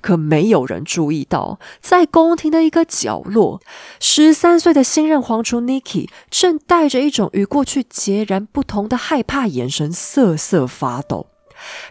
[0.01, 3.61] 可没有人注意到，在宫廷的一个角落，
[4.01, 11.27] 十三岁的新任皇储 Niki 正带着一种与过去截然不同的害怕眼神瑟瑟发抖。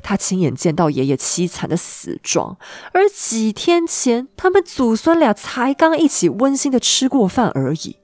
[0.03, 2.59] 他亲眼见到爷爷凄惨的死状，
[2.93, 7.97] 而几天前，他们祖孙俩才刚一起温馨的吃过饭而已。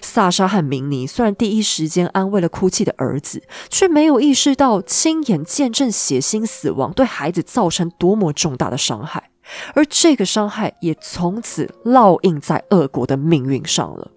[0.00, 9.30] 萨莎和明尼虽然第一时间安慰了哭泣的儿子，却没有意识到亲眼见证血腥死亡对孩子造成多么重大的伤害，
[9.74, 14.10] 而这个伤害也从此烙印在俄国的命运上了。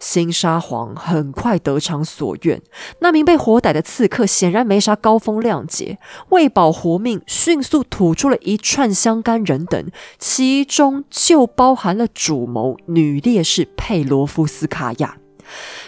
[0.00, 2.60] 新沙皇很快得偿所愿，
[3.00, 5.98] 那名被活逮的刺客显然没啥高风亮节，
[6.30, 15.16] 为保活命，迅速吐出了一串香干人等，其中就包含了主谋女烈士佩罗夫斯卡娅。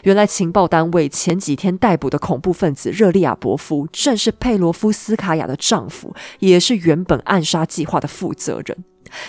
[0.05, 8.85] 原来情报单位前几天逮捕的恐怖分子热利亚伯夫，正是佩罗夫斯卡娅的丈夫，也是原本暗杀计划的负责人。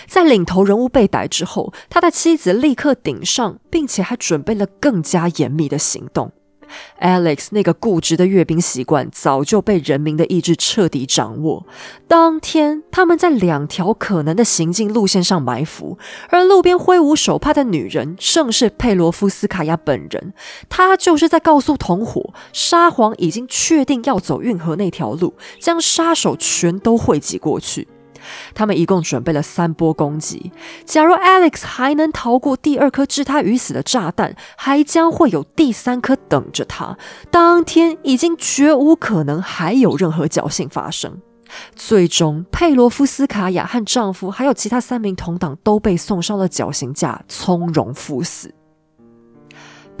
[0.06, 6.32] 在领头人物被逮之后，他的妻子立刻顶上，并且还准备了更加严密的行动。
[7.00, 11.66] Alex 那个固执的阅兵习惯早就被人民的意志彻底掌握。
[12.06, 15.98] 当天，他们在两条可能的行进路线上埋伏，
[16.28, 20.32] 而路边挥舞手帕的女人正是佩罗夫斯卡娅本人。
[20.68, 27.88] 她就是在告诉同伙，沙皇已经确定要走运河那条路，将杀手全都汇集过去。
[28.54, 30.52] 他们一共准备了三波攻击。
[30.84, 36.96] 假如 Alex 还能逃过第二颗置他于死的炸弹，还将会有第三颗等着他。
[37.30, 41.18] 当天已经绝无可能还有任何侥幸发生。
[41.76, 48.54] 最终，佩罗夫斯卡娅和丈夫还有其他三名同党都被送上了绞刑架，从容赴死。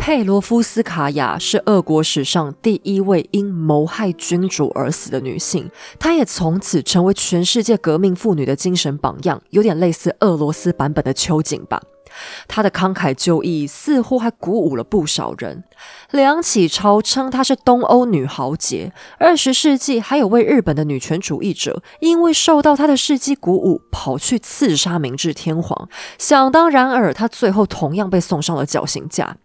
[0.04, 11.80] 佩罗夫斯卡娅是俄国史上第一位因谋害君主而死的女性，她也从此成为全世界革命妇女的精神榜样，有点类似俄罗斯版本的秋瑾吧。
[12.48, 15.62] 她的慷慨就义似乎还鼓舞了不少人。
[16.10, 18.92] 梁启超称她是东欧女豪杰。
[19.20, 25.88] 二十世纪还有位日本的女权主义者，因为受到她的事迹鼓舞，跑去刺杀明治天皇。
[26.18, 29.36] 想当然尔，她最后同样被送上了绞刑架。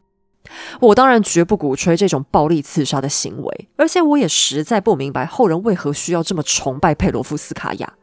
[0.80, 7.94] 我当然绝不鼓吹这种暴力刺杀的行为，而且我也实在不明白后人为何需要这么崇拜佩罗夫斯卡娅，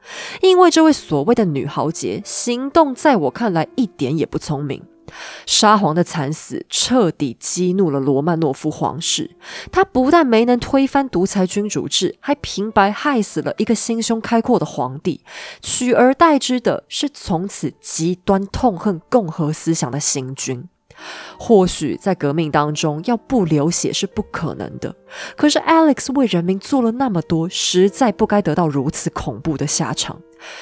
[0.42, 4.82] 因为这位所谓的女豪杰行动在我看来一点也不聪明。
[5.44, 9.36] 沙皇的惨死彻底激怒了罗曼诺夫皇室，
[9.70, 15.20] 他不但没能推翻独裁君主制，还平白害死了一个心胸开阔的皇帝，
[15.60, 20.68] 取而代之的是从此极端痛恨共和思想的新君。
[21.38, 24.94] 或许在革命当中要不流血是不可能的，
[25.36, 30.20] 可是 Alex 为人民做了那么多，实在不该得到如此恐怖的下场。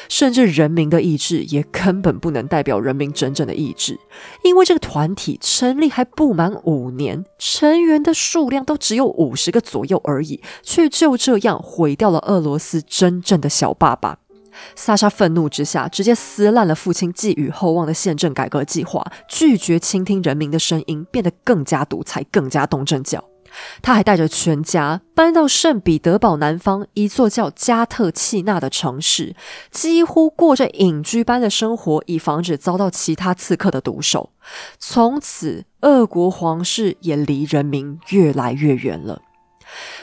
[0.09, 3.99] 甚至人民的意志也根本不能代表人民真正的意志，
[4.45, 14.19] 因为这个团体成立还不满五年，成员的数量都只有五十个左右而已，却就这样毁掉了俄罗斯真正的小爸爸。
[14.75, 23.25] 萨莎愤怒之下，直接撕烂了父亲寄予厚望的宪政改革计划，拒绝倾听人民的声音，变得更加独裁，更加东正教。
[23.83, 29.37] 他还带着全家搬到圣彼得堡南方一座叫加特契纳的城市，
[29.71, 34.31] 几乎过着隐居般的生活，以防止遭到其他刺客的毒手。
[34.79, 39.21] 从此，俄国皇室也离人民越来越远了。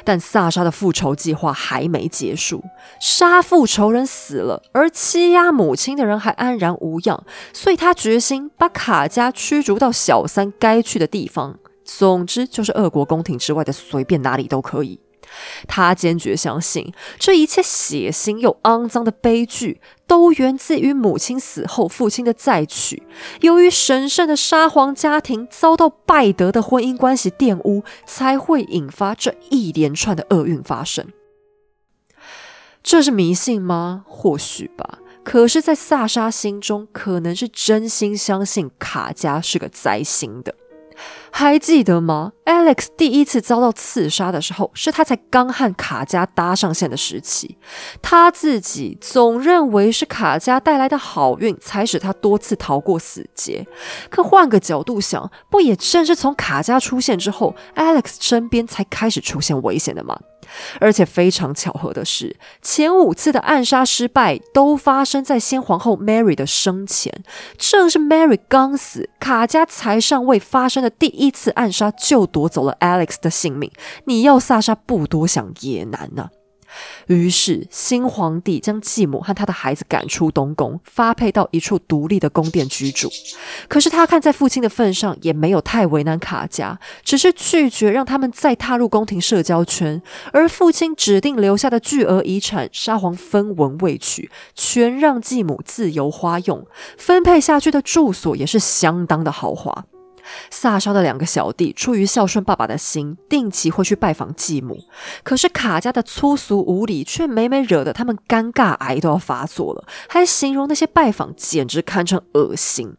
[0.03, 2.63] 但萨莎的复仇计划还没结束，
[2.99, 11.57] 杀父仇人死了，而欺压母亲的人还安然无恙，所以他决心把卡加驱逐到小三该去的地方。
[11.83, 14.99] 总之，就是俄国宫廷之外的随便哪里都可以。
[15.67, 23.03] 他坚决相信，这一切血腥又肮脏的悲剧，都源自于母亲死后父亲的再娶。
[23.41, 31.05] 由于神圣的沙皇家庭遭到拜德的婚姻关系玷污，才会引发这一连串的厄运发生。
[32.81, 34.03] 这是迷信吗？
[34.07, 34.99] 或许吧。
[35.21, 40.55] 可是，在萨莎心中，可能是真心相信卡加是个灾星的。
[41.31, 47.57] 还记得吗？Alex 第一次遭到刺杀的时候，是他才刚和卡加搭上线的时期。
[48.01, 53.65] 他自己总认为是卡加带来的好运，才使他多次逃过死劫。
[54.09, 60.19] 可换个角度想，不也正是从卡加出现之后，Alex 身边才开始出现危险的吗？
[60.79, 67.13] 而且非常巧合的是，前五次的暗杀失败都发生在先皇后 Mary 的生前。
[67.57, 73.71] 正是 Mary 刚死，卡加才上位发生的第一次暗杀就夺走了 Alex 的性命。
[74.05, 76.29] 你要萨莎不多想也难呐。
[77.07, 83.09] 于是，新皇帝将继母和他的孩子赶出东宫，发配到一处独立的宫殿居住。
[83.67, 90.01] 可是，他看在父亲的份上，也没有太为难卡家，只是拒绝让他们再踏入宫廷社交圈。
[90.31, 96.65] 而父亲指定留下的巨额遗产，沙皇分文未取，全让继母自由花用。
[96.97, 99.85] 分配下去的住所也是相当的豪华。
[100.49, 104.77] 萨莎的两个小弟出于孝顺爸爸的心，定期会去拜访继母。
[105.23, 112.95] 可是卡家的粗俗无礼却每每惹得他们尴尬癌都要发作了，还形容那些拜访简直堪称恶心。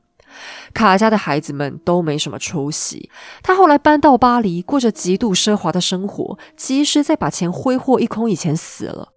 [0.72, 3.10] 卡家的孩子们都没什么出息。
[3.42, 9.08] 他后来搬到巴黎，过着极度奢华的生活，即使在把钱挥霍一空以前死了。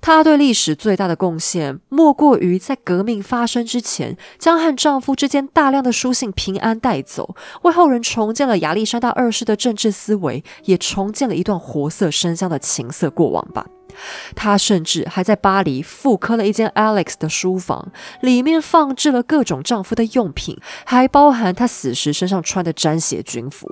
[0.00, 13.66] 她对历史最大的贡献，莫过于在革命发生之前，将和丈夫之间大量的书信平安带走，为后人重建了亚历山大二世的政治思维，也重建了一段活色生香的情色过往吧。
[14.34, 23.68] 她甚至还在巴黎复刻了一间 Alex 的书房，里面放置了各种丈夫的用品，还包含她死时身上穿的沾血军服。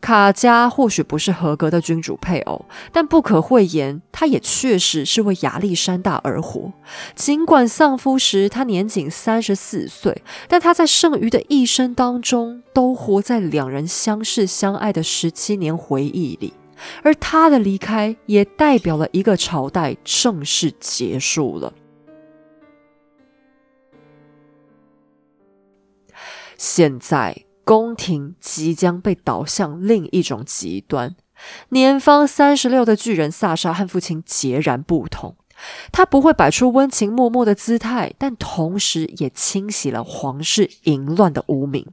[0.00, 6.72] 卡加或许不是合格的君主配偶，但不可讳言，他也确实是为亚历山大而活。
[7.14, 16.54] 尽管丧夫时他年仅三十四岁，但他在剩余的一生当中，都活在两人相识相爱的十七年回忆里。
[17.02, 21.72] 而他的离开，也代表了一个朝代正式结束了。
[26.56, 27.47] 现在。
[27.68, 31.14] 宫廷即将被导向另一种极端。
[31.68, 35.36] 年方三十六的巨人萨莎和父亲截然不同，
[35.92, 41.86] 他不会摆出温情脉脉的姿态，但同时也清洗了皇室淫乱的污名。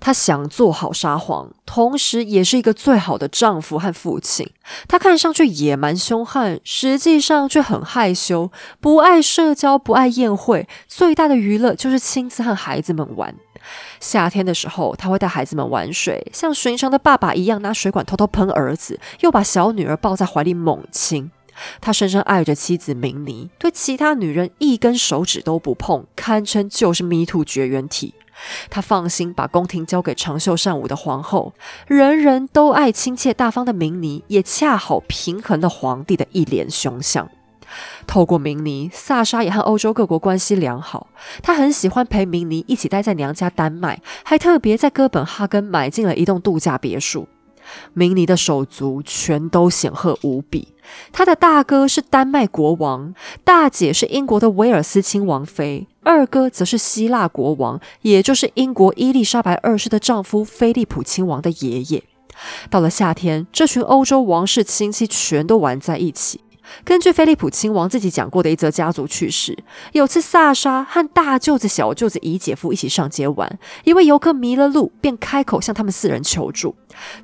[0.00, 4.48] 他想做好沙皇，同时也是一个最好的丈夫和父亲。
[4.86, 13.34] 他看上去野蛮凶悍，实际上却很害羞，不爱社交，不爱宴会，最大的娱乐就是亲自和孩子们玩。
[14.00, 21.30] 夏天的时候，他会带孩子们玩水，像寻常的爸爸一样，拿水管偷偷喷儿子，又把小女儿抱在怀里猛亲。
[21.80, 28.14] 他深深爱着妻子明妮，对其他女人一根手指都不碰，堪称就是迷途绝缘体。
[28.70, 31.52] 他放心把宫廷交给长袖善舞的皇后，
[31.88, 37.28] 人人都爱亲切大方的明妮，也恰好平衡了皇帝的一脸凶相。
[38.06, 41.08] 透过明尼，萨莎也和欧洲各国关系良好。
[41.42, 47.28] 他很喜欢陪明尼一起待在娘家丹麦，还特别在哥本哈根买进了一栋度假别墅。
[47.92, 50.74] 明尼的手足全都显赫无比。
[51.12, 53.12] 他的大哥是丹麦国王，
[53.44, 62.02] 大姐是英国的威尔斯亲王妃，二哥则是希腊国王，也就是英国伊丽莎白二世的丈夫菲利普亲王的爷爷。
[62.70, 66.40] 到了夏天，这群欧洲王室亲戚全都玩在一起。
[66.84, 69.56] 根据菲利普亲王自己讲过的一则家族趣事，
[69.92, 76.74] 有次萨莎和大舅子、小舅子、姨姐夫一起上街玩，一位游客迷了路，便开口向他们四人求助。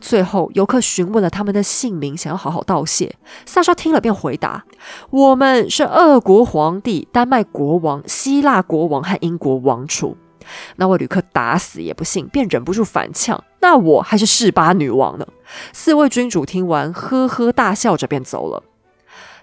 [0.00, 3.14] 最后，游客询问了他们的姓名，想要好好道谢。
[3.44, 4.64] 萨莎听了便回答
[5.10, 10.16] ：“我们是俄国皇帝、丹麦国王、希腊国王和英国王储。”
[10.76, 15.26] 那位旅客打死也不信，便忍不住反呛：“那我还是示巴女王呢！”
[15.72, 18.62] 四位君主听完，呵呵大笑着便走了。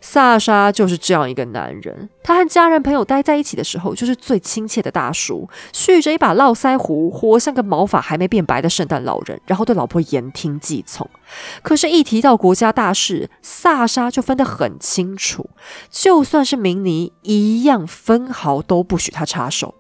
[0.02, 11.08] 萨沙就是这样一个男人，他和家人朋友待在一起的时候，就是最亲切的大叔，蓄着一把络腮胡，活像个毛发还没变白的圣诞老人，然后对老婆言听计从。
[11.62, 15.50] 可是，一提到国家大事，萨沙就分得很清楚，
[15.90, 19.76] 就算是明尼，一样分毫都不许他插手。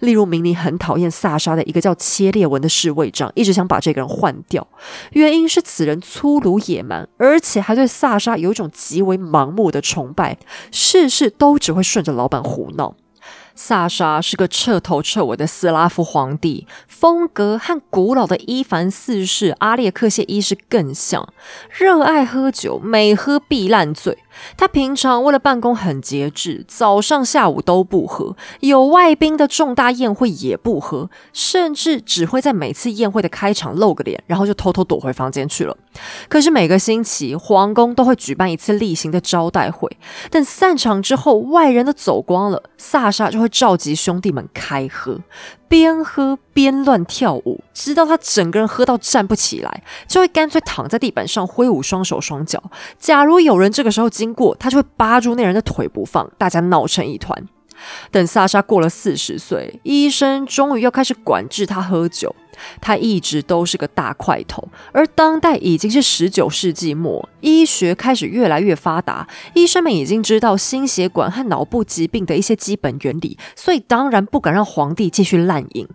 [0.00, 4.66] 例如，明尼很讨厌萨沙的一个叫切列文的侍卫长，一直想把这个人换掉。
[5.12, 10.38] 原因是此人粗鲁野蛮，而且还对萨沙有一种极为盲目的崇拜，
[10.70, 12.94] 事事都只会顺着老板胡闹。
[13.54, 21.28] 萨沙是个彻头彻尾的斯拉夫皇帝，风格和古老的伊凡四世阿列克谢一世更像，
[21.70, 24.16] 热爱喝酒，每喝必烂醉。
[24.56, 35.76] 他平常为了办公很节制，早上下午都不喝，有外宾的重大宴会也不喝，甚至只会在每次宴会的开场露个脸，然后就偷偷躲回房间去了。
[36.28, 39.90] 可是每个星期皇宫都会举办一次例行的招待会，
[40.30, 45.20] 等散场之后，外人都走光了，萨沙就会召集兄弟们开喝。
[45.72, 52.62] 边喝边乱跳舞，直到他整个人喝到站不起来，就会干脆躺在地板上挥舞双手双脚。
[52.98, 57.48] 假如有人这个时候经过，他就会扒住那人的腿不放，大家闹成一团。
[58.10, 62.36] 等萨莎过了四十岁，医生终于要开始管制他喝酒。
[62.80, 75.88] 他一直都是个大块头，而当代已经是十九世纪末，医学开始越来越发达，医生们已经知道心血管和脑部疾病的一些基本原理，所以当然不敢让皇帝继续滥饮。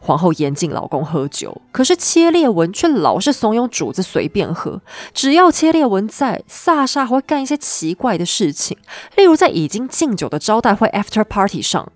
[0.00, 4.80] 皇后严禁老公喝酒，可是切裂文却老是怂恿主子随便喝。
[5.12, 8.76] 只要切裂文在，萨莎会干一些奇怪的事情，
[9.16, 11.90] 例如在已经敬酒的招待会 after party 上，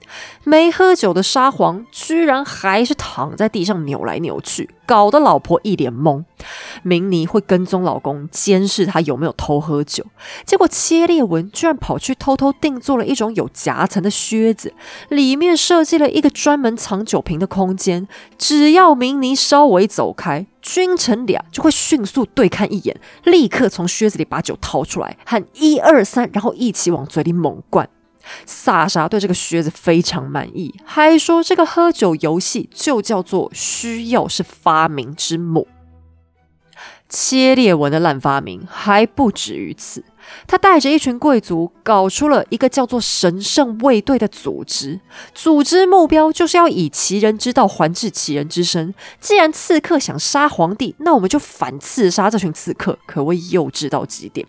[0.44, 4.70] 没喝酒的沙皇居然还是躺在地上扭来扭去。
[4.90, 6.24] 搞得老婆一脸懵。
[6.82, 10.04] 明尼会跟踪老公，监视他有没有偷喝酒。
[10.44, 14.74] 结果切列文居然跑去偷偷定做了一种有夹层的靴子，
[15.08, 18.08] 里面设计了一个专门藏酒瓶的空间。
[18.36, 27.88] 只要明尼稍微走开，君臣俩就会迅速对看一眼，立刻从靴子里把酒掏出来，喊一二三，然后一起往嘴里猛灌。
[28.46, 35.66] 萨莎对这个靴子非常满意，还说这个喝酒游戏就叫做“需要是发明之母”。
[37.08, 40.04] 切裂纹的烂发明还不止于此，
[40.46, 45.00] 他带着一群贵族搞出了一个叫做“神圣卫队”的组织，
[45.34, 48.94] 组织目标就是要以其人之道还治其人之身。
[49.18, 54.46] 既然刺客想杀皇帝，那我们就反刺杀这群刺客，可谓幼稚到极点。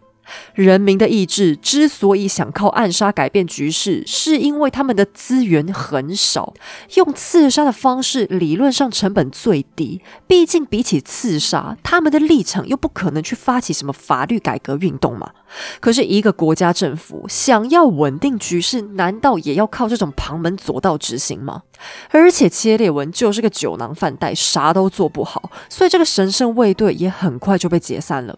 [0.53, 6.53] 人民的意志之所以想靠暗杀改变局势，是因为他们的资源很少，
[6.95, 10.01] 用刺杀的方式理论上成本最低。
[10.27, 15.31] 毕竟比起刺杀，他们的立场又不可能去发起什么法律改革运动嘛。
[15.79, 21.63] 可是，一个国家政府想要稳定局势，难道也要靠这种旁门左道执行吗？
[22.11, 28.37] 而且，切列文就是个酒囊饭袋，啥都做不好，所以这个神圣卫队也很快就被解散了。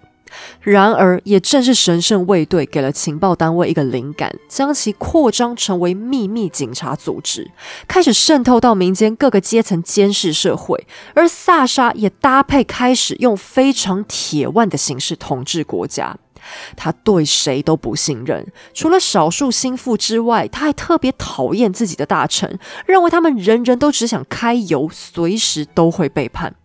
[0.61, 7.51] 然而，也正是神圣卫队给了情报单位一个灵感，将其扩张成为秘密警察组织，
[7.87, 10.85] 开始渗透到民间各个阶层，监视社会。
[11.13, 16.17] 而萨莎也搭配开始用非常铁腕的形式统治国家。
[16.75, 26.55] 他对谁都不信任，除了少数心腹之外，他还特别讨厌自己的大臣，认为他们人人都只想开油，随时都会背叛。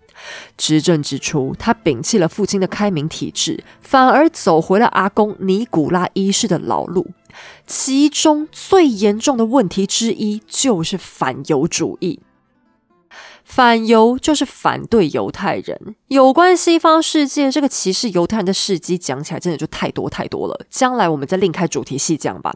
[0.57, 7.09] 执政之初，他摒弃了父亲的开明体制，反而走回了阿公尼古拉一世的老路。
[7.67, 12.21] 其中最严重的问题之一就是反犹主义。
[13.45, 15.95] 反犹就是反对犹太人。
[16.09, 20.67] 有关西方世界这个歧视犹太人的事迹，讲起来真的就太多太多了。
[20.69, 22.55] 将来我们再另开主题细讲吧。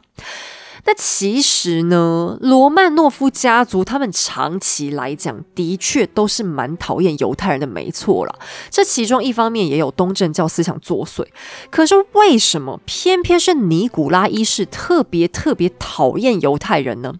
[0.85, 8.39] 那其实呢，罗曼诺夫家族他们长期来讲的确都是蛮讨厌犹太人的，没错了。
[8.69, 11.25] 这其中一方面也有东正教思想作祟。
[11.71, 17.15] 可是为什么偏偏是尼古拉一世特别特别讨厌犹太人呢？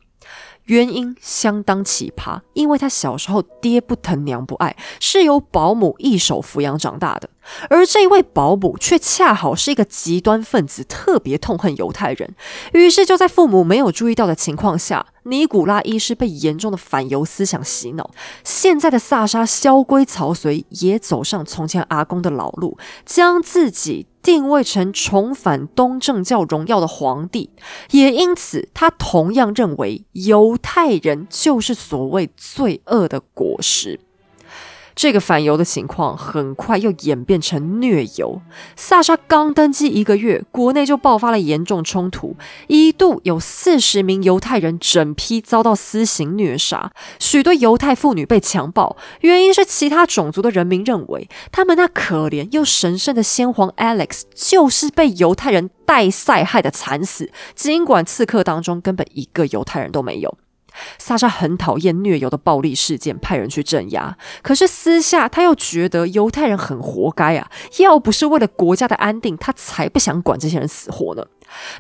[0.67, 7.29] 原因相当奇葩，因为他小时候爹不疼娘不爱，是由保姆一手抚养长大的。
[7.69, 12.35] 而这位保姆却恰好是一个极端分子，特别痛恨犹太人。
[12.73, 18.11] 于是就在父母没有注意到的情况下，尼古拉一世被严重的反犹思想洗脑。
[18.45, 27.51] 现在的萨莎萧规曹随，也走上从前阿公的老路，将自己定位成重返东正教荣耀的皇帝。
[27.91, 34.01] 也因此，他同样认为犹太人就是所谓罪恶的果实。
[34.95, 38.41] 这个反犹的情况很快又演变成虐犹。
[38.77, 42.37] 萨莎刚登基一个月，国内就爆发了严重冲突，
[42.69, 48.97] 一度有四十名犹太人整批遭到私刑虐杀，许多犹太妇女被强暴。
[49.21, 60.37] 原因是其他种族的人民认为，他们那可怜又神圣的先皇 Alex 就是被犹太人代赛害的惨死，尽管刺客当中根本一个犹太人都没有。
[60.99, 64.17] 萨莎很讨厌虐犹的暴力事件，派人去镇压。
[64.43, 67.51] 可是私下他又觉得犹太人很活该啊！
[67.79, 71.25] 要不是为了国家的安定，他才不想管这些人死活呢。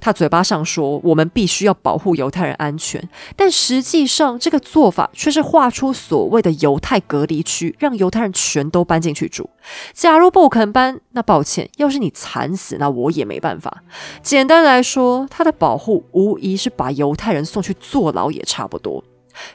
[0.00, 9.50] 他嘴巴上说我们必须要保护犹太人安全，但实际上这个做法却是画出所谓的犹太隔离区，让犹太人全都搬进去住。
[9.92, 13.82] 假如不肯搬，那抱歉，要是你惨死，那我也没办法。
[14.22, 19.04] 简单来说，他的保护无疑是把犹太人送去坐牢也差不多。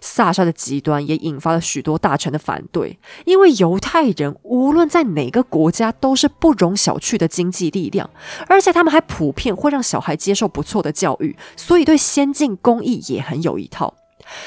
[0.01, 8.09] 萨沙的极端也引发了许多大臣的反对，因为犹太人无论在哪个国家都是不容小觑的经济力量，
[8.47, 13.93] 而且他们还普遍会让小孩接受不错的教育，所以对先进工艺也很有一套。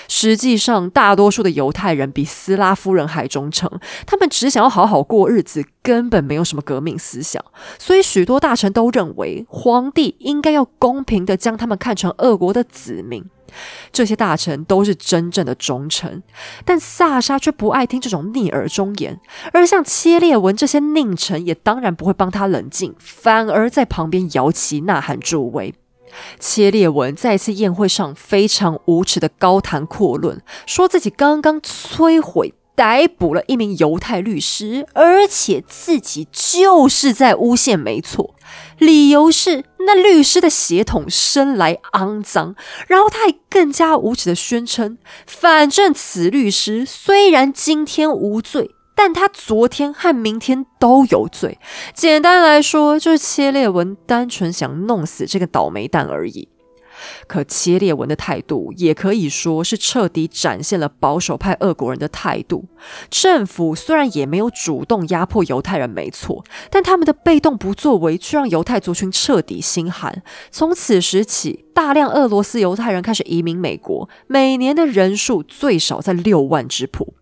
[0.09, 3.71] 实际上，大多数的犹太人比斯拉夫人还忠诚，
[4.07, 7.43] 他们只想要好好过日子，根本没有什么革命思想。
[7.79, 13.25] 所以，许多大臣都认为皇帝应该要公平的将他们看成俄国的子民。
[13.91, 16.23] 这些大臣都是真正的忠臣，
[16.65, 19.19] 但萨沙却不爱听这种逆耳忠言，
[19.53, 25.75] 而像切列文这些佞臣也当然不会帮他冷静，反而在旁边摇旗呐喊助威。
[26.39, 32.55] 切列文在一次宴会上非常无耻的高谈阔论，说自己刚刚摧毁。
[32.77, 38.35] 逮捕了一名犹太律师，而且自己就是在诬陷，没错。
[38.79, 42.55] 理由是那律师的血统生来肮脏，
[42.87, 44.97] 然后他还更加无耻的宣称，
[45.27, 48.71] 反正此律师虽然今天无罪。
[49.03, 51.59] 但他昨天和明天都有罪。
[51.95, 56.51] 简单来说，就是切列文单纯想弄死这个倒霉蛋而已。
[57.27, 62.67] 可切列文的态度也可以说是彻底展现了保守派俄国人的态度。
[63.09, 70.23] 政府虽然也没有主动压迫犹太人，没错，但他们的被动不作为却让犹太族群彻底心寒。
[70.51, 77.15] 从此时起，大量俄罗斯犹太人开始移民美国，每年的人数最少在六万之谱。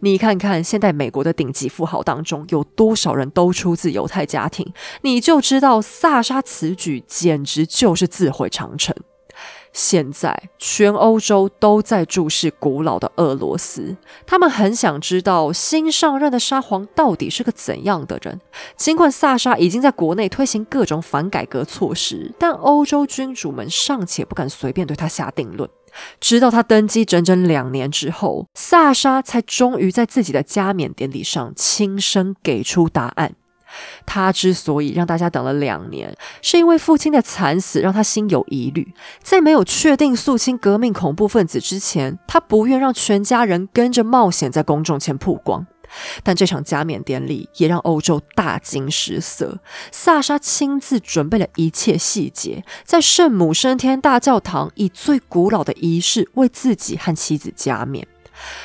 [0.00, 8.94] 你看看现在美国的顶级富豪当中有多少人都出自犹太家庭，你就知道萨沙此举简直就是自毁长城。
[9.72, 13.96] 现在，全欧洲都在注视古老的俄罗斯，
[14.26, 18.40] 他们很想知道新上任的沙皇到底是个怎样的人。
[18.76, 25.70] 尽管萨沙已经在国内推行各种反改革措施，但欧洲君主们尚且不敢随便对他下定论。
[26.20, 33.34] 直到他登基整整两年之后，萨沙才终于在自己的加冕典礼上亲身给出答案。
[34.06, 38.94] 他之所以让大家等了两年，是因为父亲的惨死让他心有疑虑。
[39.22, 45.66] 在没有确定肃清革命恐怖分子之前，他不愿让全家人跟着冒险在公众前曝光。
[46.22, 49.58] 但这场加冕典礼也让欧洲大惊失色。
[49.90, 58.06] 萨沙亲自准备了一切细节，在圣母升天大教堂以最古老的仪式为自己和妻子加冕。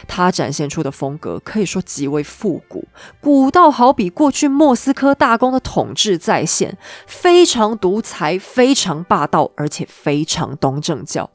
[0.08, 2.88] 他展现出的风格可以说极为复古，
[3.20, 11.30] 古到好比过去莫斯科大公的统治再现，非常独裁，非常霸道，而且非常东正教。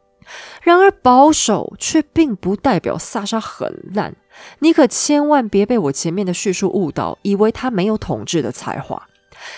[0.63, 4.15] 然而保守却并不代表萨沙很烂，
[4.61, 9.09] 你可千万别被我前面的叙述误导，以为他没有统治的才华。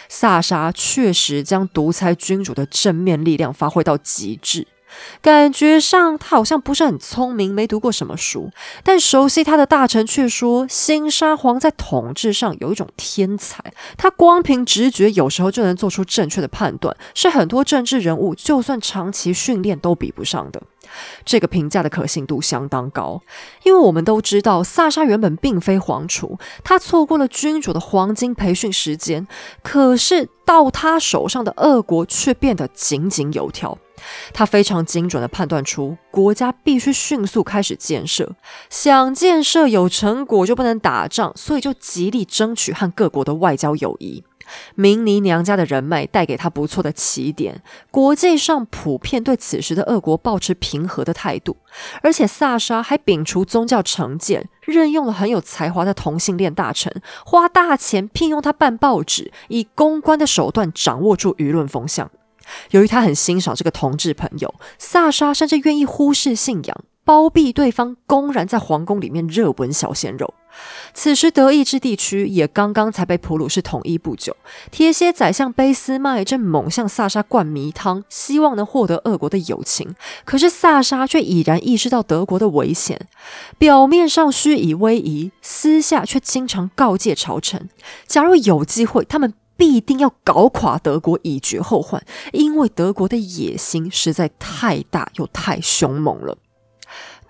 [0.08, 4.66] 萨沙确实将独裁君主的正面力量发挥到极致。
[5.20, 8.51] 感觉上他好像不是很聪明，没读过什么书，
[8.82, 13.62] 但熟悉他的大臣却说，新沙皇在统治上有一种天才，
[13.97, 20.62] 他光凭直觉有时候就能做出正确的判断，是很多政治人物就算长期训练都比不上的。
[21.24, 23.22] 这个评价的可信度相当高，
[23.62, 29.26] 因为我们都知道萨沙原本并非皇储，他错过了君主的黄金培训时间，
[29.62, 33.78] 可是到他手上的俄国却变得井井有条。
[34.32, 38.34] 他非常精准地判断出国家必须迅速开始建设，
[38.70, 44.24] 想建设有成果就不能打仗，所以就极力争取和各国的外交友谊。
[44.74, 51.57] 明尼娘家的人脉带给他不错的起点，国际上普遍对此时的俄国保持平和的态度，
[52.03, 56.92] 而且萨沙还摒除宗教成见，任用了很有才华的同性恋大臣，
[57.24, 62.11] 花大钱聘用他办报纸，以公关的手段掌握住舆论风向。
[62.70, 70.34] 由于他很欣赏这个同志朋友，萨沙甚至愿意忽视信仰，包庇对方，公然在皇宫里面热吻小鲜肉。
[70.93, 74.36] 此时，德意志地区也刚刚才被普鲁士统一不久，
[74.70, 79.95] 铁血宰相俾斯麦正猛向萨沙灌迷汤，希望能获得俄国的友情。
[80.26, 83.09] 可是萨沙却已然意识到德国的危险，
[83.57, 87.70] 表面上虚以威仪，私下却经常告诫朝臣：
[88.07, 89.32] 假如有机会，他们。
[89.57, 96.36] 必定要搞垮德国以绝后患，因为德国的野心实在太大又太凶猛了。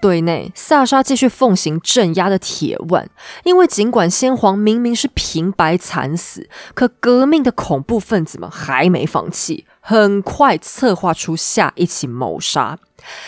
[0.03, 3.09] 对内，萨沙继续奉行镇压的铁腕，
[3.44, 12.76] 因为尽管先皇明明是平白惨死，可革命的恐怖分子们还没放弃，很快策划出下一起谋杀。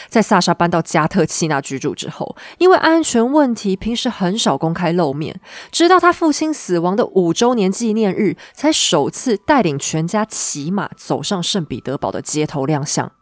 [0.09, 5.41] 在萨沙搬到加特契纳居住之后，因为安全问题，平时很少公开露面。
[5.71, 13.13] 直到他父亲死亡的五周年纪念日，才首次带领全家骑马走上圣彼得堡的街头亮相。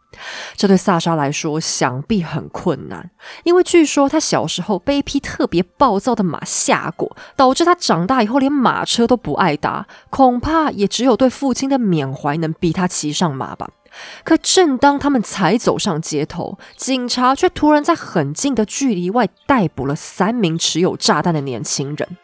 [0.55, 3.11] 这对萨沙来说，想必很困难，
[3.43, 9.87] 因为据说他小时候被一匹特别暴躁的马吓过，导致他长大以后连马车都不爱搭。
[10.09, 13.69] 恐怕也只有对父亲的缅怀能逼他骑上马吧。
[14.23, 22.17] 可正当他们才走上街头，警察却突然在很近的距离外逮捕了三名持有炸弹的年轻人。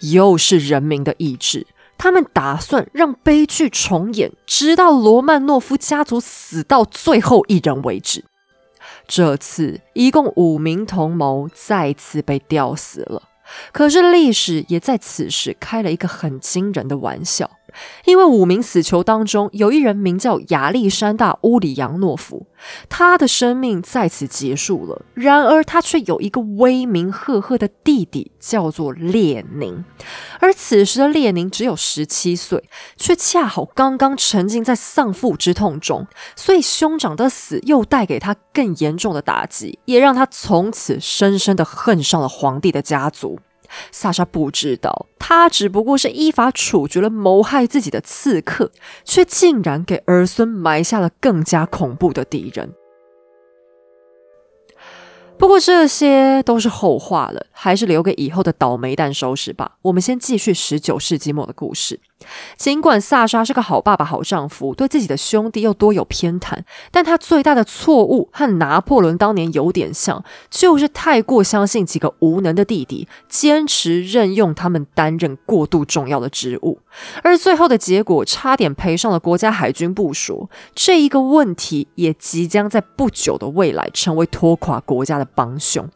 [0.00, 1.66] 又是人民的意志，
[1.98, 8.24] 他们打算让悲剧重演，直到罗曼诺夫家族死到最后一人为止。
[9.06, 13.24] 这次一共五名同谋再次被吊死了。
[13.72, 17.50] 可是历史也在此时开了一个很惊人的玩笑。
[18.04, 22.46] 因为五名死囚当中，有一人名叫亚历山大·乌里扬诺夫，
[22.88, 25.02] 他的生命在此结束了。
[25.14, 29.84] 然而，他却有一个威名赫赫的弟弟，叫做列宁。
[30.40, 32.64] 而此时的列宁只有十七岁，
[32.96, 36.06] 却恰好刚刚沉浸在丧父之痛中，
[36.36, 43.38] 所以兄长的死又带给他更严重的打击，也让他从此深深的恨上了皇帝的家族。
[43.90, 48.70] 萨莎不知道，他只不过是依法处决了谋害自己的刺客，
[49.04, 52.74] 却竟然给儿孙埋下了更加恐怖的敌人。
[55.38, 59.76] 不过这些都是后话了，还是留给以后的倒霉蛋收拾吧。
[59.82, 62.00] 我们先继续十九世纪末的故事。
[62.56, 66.58] 尽管萨沙是个好爸爸、好丈夫，对自己的兄弟又多有偏袒，
[66.90, 76.80] 但他最大的错误和拿破仑当年有点像，就是太过相信几个无能的弟弟，坚持任用他们担任过度重要的职务，
[77.22, 85.88] 而最后的结果差点赔上了国家海军部署，这一个问题也即将在不久的未来成为拖垮国家的帮凶。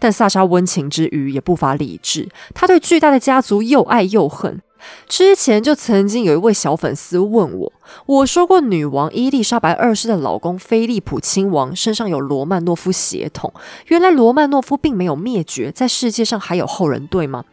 [0.00, 4.60] 但萨沙温情之余也不乏理智，他对巨大的家族又爱又恨。
[5.08, 7.72] 之前就曾经有一位小粉丝问我，
[8.06, 13.52] 我说过女王伊丽莎白二世的老公菲利普亲王身上有罗曼诺夫血统，
[13.86, 17.44] 原来罗曼诺夫并没有灭绝，在世界上还有后人，对吗？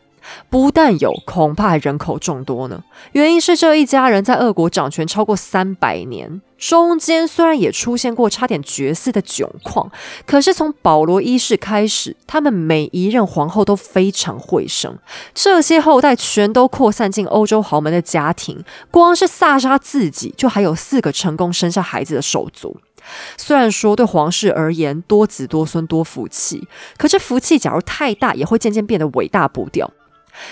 [0.49, 2.83] 不但有，恐怕人口众多呢。
[3.13, 9.89] 原因是这一家人在俄国掌权超过三百年，中间虽然也出现过差点绝嗣的窘况，
[10.25, 14.99] 可是从保罗一世开始，他们每一任皇后都非常会生，
[15.33, 18.63] 这些后代全都扩散进欧洲豪门的家庭。
[18.91, 22.77] 光是萨沙自己就还有四个成功生下孩子的手足。
[23.37, 29.89] 虽然说对皇室而言，多子多孙多福气，可这福气假如太大，也会渐渐变得伟大不掉。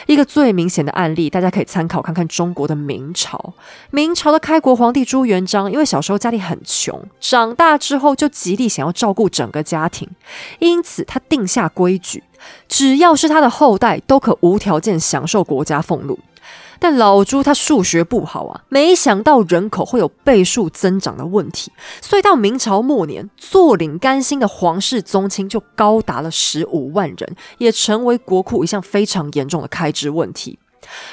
[0.06, 3.54] 一个最明显的案例，大家可以参考看看中国的明朝。
[3.92, 10.10] 明朝的开国皇帝朱元璋，因为小时候家里很穷，长大之后就极力想要照顾整个家庭，
[10.60, 12.24] 因此他定下规矩，
[12.68, 16.20] 只要是他的后代，都可无条件享受国家俸禄。
[16.80, 21.72] 但老朱他数学不好啊，没想到人口会有倍数增长的问题，
[22.02, 30.60] 所以到明朝末年，坐领甘心的皇室宗亲就高达了十五万人，也成为国库一项非常严重的开支问题。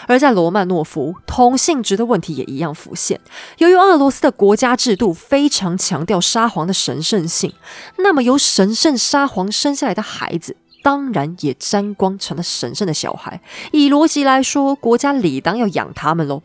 [0.07, 3.21] 而在罗曼诺夫，同性质的问题也一样浮现。
[3.59, 7.53] 由于俄罗斯的国家制度非常强调沙皇的神圣性，
[7.99, 10.57] 那么由神圣沙皇生下来的孩子。
[10.85, 13.41] 当然也沾光成了神圣的小孩。
[13.73, 16.43] 以逻辑来说，国家理当要养他们喽。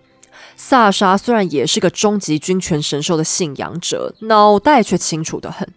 [0.56, 5.68] 萨沙虽然也是个终极君权神授的信仰者，脑袋却清楚得很。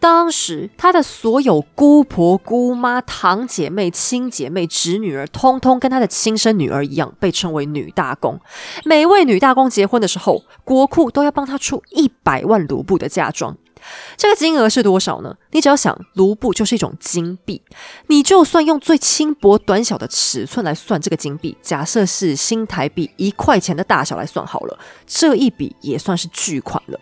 [0.00, 8.40] 当时他的所有姑婆、姑妈、堂姐妹、亲姐妹、侄女儿，通通跟他的亲生女儿一样，被称为女大公。
[8.84, 13.56] 每位女大公结婚的时候，国库都要帮她出一百万卢布的嫁妆。
[14.16, 15.34] 这个金额是多少呢？
[15.52, 17.62] 你只要想，卢布就是一种金币，
[18.06, 26.98] 你就算用最轻薄短小的尺寸来算这个金币，假设是新台币一块钱的大小来算好了，这一笔也算是巨款了。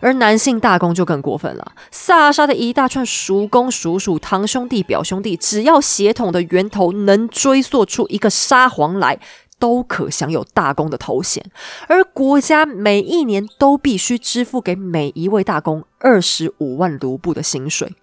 [0.00, 9.18] 而男性大公就更过分了，萨沙的一大串叔公、叔叔、堂兄弟、表兄弟，只要血统的源头能追溯出一个沙皇来。
[9.58, 11.44] 都可享有大公的头衔，
[11.88, 17.94] 而国家每一年都必须支付给每一位大公二十五万卢布的薪水，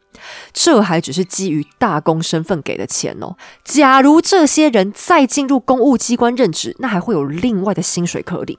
[0.54, 3.36] 这还只是基于大公身份给的钱哦。
[3.64, 8.58] 假如这些人再进入公务机关任职，那还会有另外的薪水可领。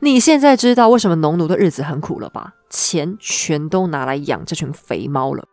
[0.00, 2.54] 你现在知道为什么农奴的日子很苦了吧？
[2.68, 5.44] 钱全都拿来养这群肥猫了。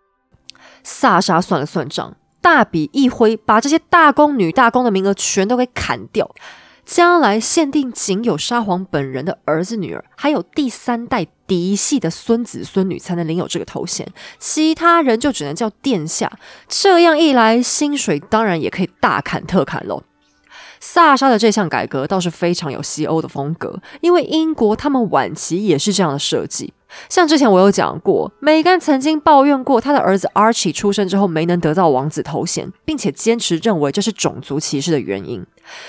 [0.84, 6.32] 萨沙算了算账，大笔一挥，把这些大公、女大公的名额全都给砍掉。
[6.90, 16.40] 将来限定仅有沙皇本人的儿子、女儿，还有第三代嫡系的孙子孙女才能领有这个头衔，其他人就只能叫殿下。
[16.68, 20.02] 这样一来，薪水当然也可以大砍特砍喽。
[20.80, 26.74] 萨沙的这项改革倒是非常有西欧的风格，因为英国他们晚期也是这样的设计。
[27.08, 35.46] 像之前我有讲过，梅根曾经抱怨过他的儿子 Archie 出生之后没能得到王子头衔，并且坚持认为这是种族歧视的原因。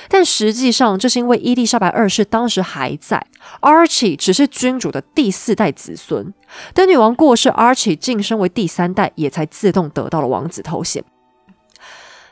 [0.08, 3.26] 但实际上，这是因为伊丽莎白二世当时还在
[3.62, 6.34] ，Archie 只是君主的第四代子孙。
[6.74, 11.02] 等女王过世，Archie 晋升为第三代，也才自动得到了王子头衔。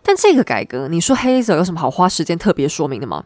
[0.08, 3.24] 但这个改革，你说黑泽有什么好花时间特别说明的吗？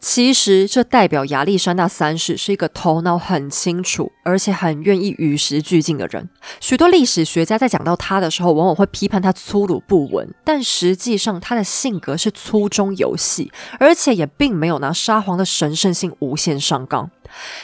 [0.00, 6.28] 其实这代表亚历山大三世是一个头脑很清楚，而且很愿意与时俱进的人。
[6.58, 17.08] 许多历史学家在讲到他的时候，往往会批判他粗鲁不文，但实际上他的性格是粗中有细，而且也并没有拿沙皇的神圣性无限上纲。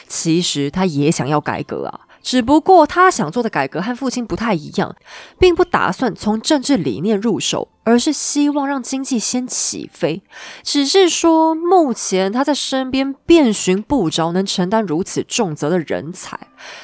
[0.07, 1.99] 其实他也想要改革啊。
[2.21, 4.95] 只不过他想做的改革和父亲不太一样，
[5.39, 10.21] 并不打算从政治理念入手，而是希望让经济先起飞。
[10.63, 16.39] 只是说，目前他在身边遍寻不着能承担如此重责的人才，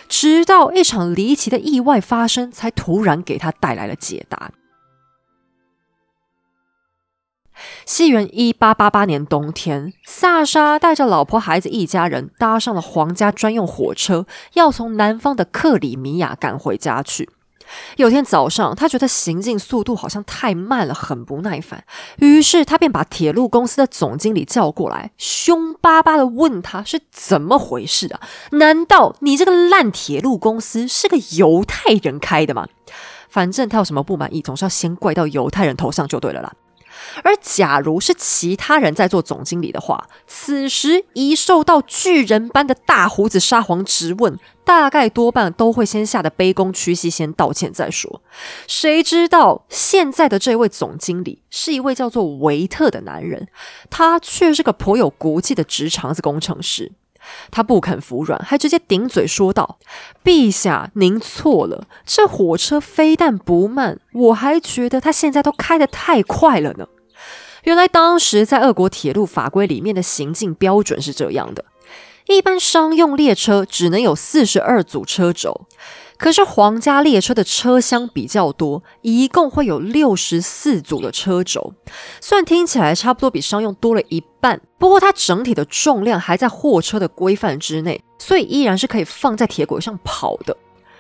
[0.10, 4.52] 直到一场离奇的意外发生，才突然给他带来了解答。
[7.86, 17.30] 西元一八八八年冬天，萨沙带着老婆孩子一家人搭上了皇家专用火车，要从南方的克里米亚赶回家去。
[17.98, 21.84] 有天早上，他觉得行进速度好像太慢了，很不耐烦。
[22.20, 28.22] 于是他便把铁路公司的总经理叫过来，凶巴巴的问他是怎么回事啊？
[28.52, 32.68] 难道你这个烂铁路公司是个犹太人开的吗？
[33.28, 36.54] 反正他有什么不满意，总是要先怪到犹太人头上就对了啦。
[37.24, 48.22] 而假如是其他人在做总经理的话，此时一受到巨人般的大胡子沙皇质问，大概多半都会先吓得卑躬屈膝，先道歉再说。
[48.68, 53.48] 谁知道现在的这位总经理是一位叫做维特的男人，
[53.90, 56.92] 他却是个颇有骨气的直肠子工程师。
[57.52, 59.78] 他不肯服软，还直接顶嘴说道
[60.24, 66.88] ：“陛下，您错了，这火车非但不慢，我还觉得它现在都开得太快了呢。”
[67.64, 71.66] 原来当时在俄国铁路法规里面的行进标准是这样的：
[72.28, 75.68] 一般商用列车只能有四十二组车轴，
[76.18, 81.74] 可是皇家列车的车厢比较多，一共会有六十四组的车轴。
[82.20, 90.58] 虽然听起来差不多比商用多了一半，不过它整体的重量还在货车的规范之内，所以依然是可以放在铁轨上跑的。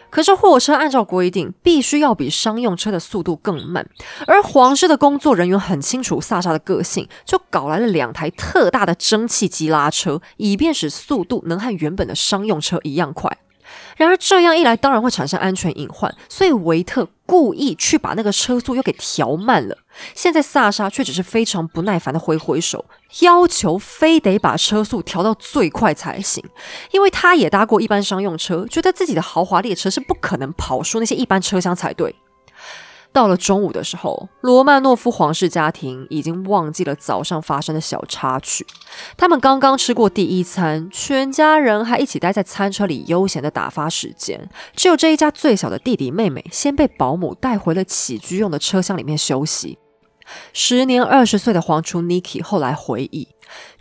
[0.10, 3.86] 可是货车按照规定，必须要比商用车的速度更慢。
[4.26, 13.38] 而皇室的工作人员很清楚萨沙的个性，就搞来了两台特大的蒸汽机拉车，以便使速度能和原本的商用车一样快。
[13.96, 19.78] 然而这样一来，当然会产生安全隐患，所以维特故意去把那个车速又给调慢了。
[20.14, 22.86] 现在萨莎却只是非常不耐烦的挥挥手，
[23.22, 26.44] 要求非得把车速调到最快才行，
[26.92, 32.16] 因为他也搭过一般商用车，觉得自己的豪华列车是不可能跑输那些一般车厢才对。
[33.18, 38.64] 到了中午的时候，罗曼诺夫皇室家庭已经忘记了早上发生的小插曲。
[39.18, 44.48] 他们刚刚吃过第一餐，全家人还一起待在餐车里悠闲的打发时间。
[44.76, 49.80] 只有这一家最小的弟弟妹妹先被保姆带回了起居用的车厢里面休息。
[50.54, 53.30] 时年二十岁的皇储 Niki 后来回忆。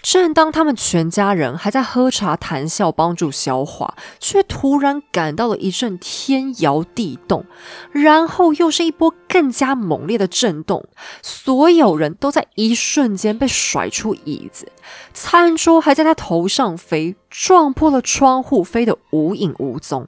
[0.00, 7.44] 正当他们全家人还在喝茶谈笑，帮助消化，却突然感到了一阵天摇地动，
[7.90, 10.86] 然后又是一波更加猛烈的震动，
[11.20, 14.70] 所有人都在一瞬间被甩出椅子，
[15.12, 20.06] 餐桌还在他头上飞，撞破了窗户，飞得无影无踪。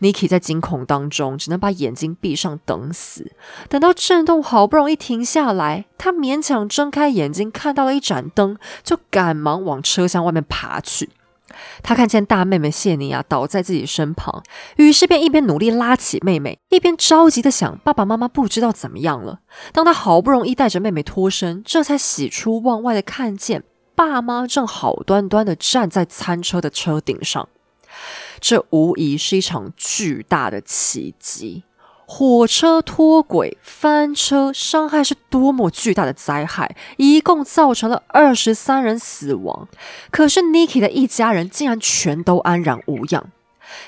[0.00, 3.32] Niki 在惊恐当中，只能把眼睛闭上等死。
[3.68, 11.10] 等到震动好不容易停下来，他勉强睁开眼睛，看到了一盏灯，就赶忙往车厢外面爬去。
[11.84, 14.42] 他看见大妹妹谢尼亚倒在自己身旁，
[14.76, 19.38] 于是便一边努力拉起妹妹，一边着急的想：爸爸妈妈不知道怎么样了。
[19.72, 23.62] 当他好不容易带着妹妹脱身，这才喜出望外的看见
[23.94, 27.48] 爸妈正好端端的站在餐车的车顶上。
[28.46, 31.62] 这无疑是一场巨大的奇迹。
[32.04, 36.76] 火车脱轨、翻车，伤害是多么巨大的灾害！
[36.98, 39.66] 一共造成了二十三人死亡。
[40.10, 43.30] 可是 Niki 的一家人竟然全都安然无恙。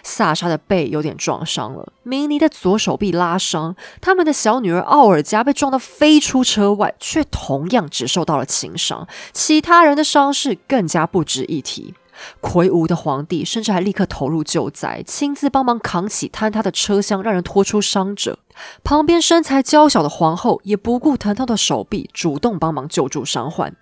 [0.03, 9.07] 萨莎的背有点撞伤了，明尼的左手臂拉伤，他们的小女儿奥尔加被撞得飞出车外，却同样只受到了轻伤。
[9.35, 11.93] 其他人的伤势更加不值一提。
[12.41, 18.39] 魁梧的皇帝甚至还立刻投入救灾，亲自帮忙扛起坍塌的车厢，让人拖出伤者。
[18.83, 23.75] 旁边身材娇小的皇后也不顾疼痛的手臂，主动帮忙救助伤患。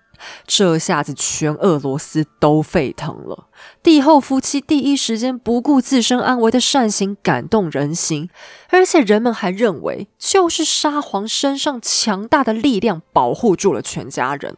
[0.47, 3.49] 这下子全俄罗斯都沸腾了。
[3.83, 8.29] 帝后夫妻第一时间不顾自身安危的善行感动人心，
[8.69, 14.55] 而且人们还认为，就是沙皇身上强大的力量保护住了全家人。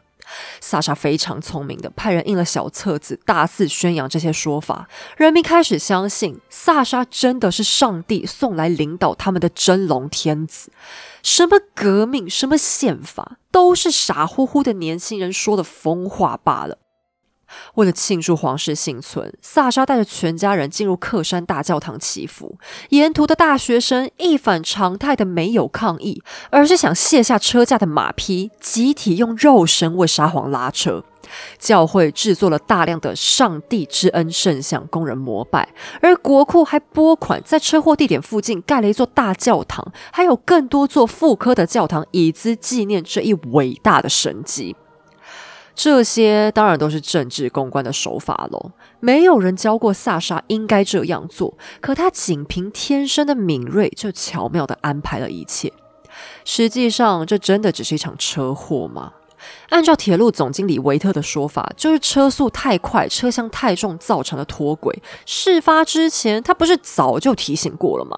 [0.59, 4.88] 萨沙非常聪明的派人印了小册子，大肆宣扬这些说法。
[5.17, 10.71] 人民开始相信萨沙真的是上帝送来领导他们的真龙天子。
[11.23, 16.78] 什么革命，什么宪法，都是傻乎乎的年轻人说的疯话罢了。
[17.75, 22.57] 为了庆祝皇室幸存，萨沙带着全家人进入克山大教堂祈福。
[22.89, 31.03] 沿途的大学生一反常态的没有抗议，而是想卸下车架的马匹，集体用肉身为沙皇拉车。
[31.59, 44.78] 教会制作了大量的上帝之恩圣像供人膜拜，而国库还拨款在车祸地点附近盖了一座大教堂，还有更多座妇科的教堂，以资纪念这一伟大的神迹。
[45.78, 48.71] 这些当然都是政治公关的手法喽。
[48.99, 55.71] 没有人教过萨沙应该这样做，可他仅凭天生的敏锐，就巧妙的安排了一切。
[56.43, 59.13] 实际上，这真的只是一场车祸吗？
[59.70, 64.99] 按照铁路总经理维特的说法，就是车速太快、车厢太重造成的脱轨。
[65.28, 68.17] 事发之前，他不是早就提醒过了吗？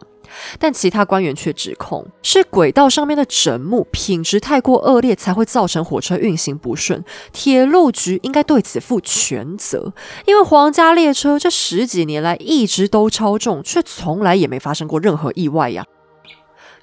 [0.58, 7.04] 但其他官员却指控是轨道上面的枕木品质太过恶劣，才会造成火车运行不顺。
[7.32, 9.94] 铁路局应该对此负全责，
[10.26, 15.86] 因为皇家列车这十几年来一直都超重，却从来也没发生过任何意外呀。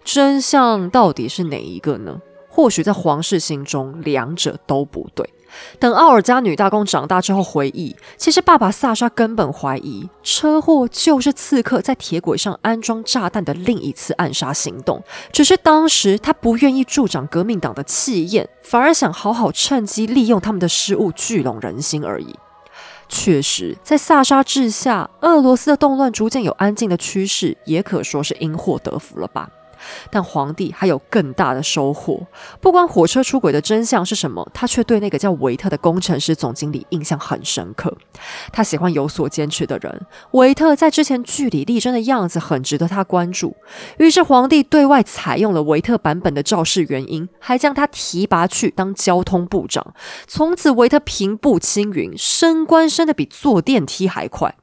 [0.05, 2.20] 真相到底是哪一个呢？
[2.48, 5.28] 或许在皇室心中，两者都不对。
[5.78, 15.03] 等奥尔加女大公长大之后回忆，其实爸爸萨沙根本怀疑车祸就是刺客在铁轨上安装炸弹的另一次暗杀行动，
[15.33, 22.35] 只是当时他不愿意助长革命党的气焰，反而想好好趁机利用他们的失误聚拢人心而已。
[23.09, 29.49] 确实，在萨沙治下，俄罗斯的动乱逐渐有安静的趋势，也可说是因祸得福了吧。
[30.11, 32.27] 但皇帝还有更大的收获。
[32.61, 37.97] 不管火车出轨的真相是什么，他却对那个叫维特的工程师总经理印象很深刻。
[38.53, 40.07] 他喜欢有所坚持的人。
[40.33, 43.57] 维特在之前据理力争的样子很值得他关注。
[43.99, 49.95] 于是皇帝对外采用了维特版本的肇事原因，还将他提拔去当交通部长。
[50.27, 54.55] 从此，维特平步青云，升官升得比坐电梯还快。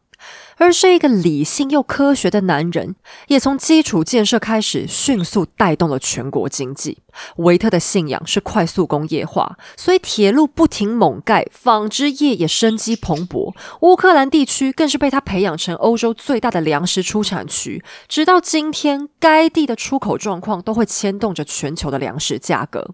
[0.58, 2.96] 而是一个理性又科学的男人，
[3.28, 7.00] 也从基础建设开始迅速带动了全国经济。
[7.38, 13.54] 维特的信仰是快速工业化，所以铁路不停猛盖，纺织业也生机蓬勃。
[13.82, 22.92] 乌克兰地区更是被他培养成欧洲最大的粮食出产区，直到今天，该地的出口状况都会牵动着全球的粮食价格。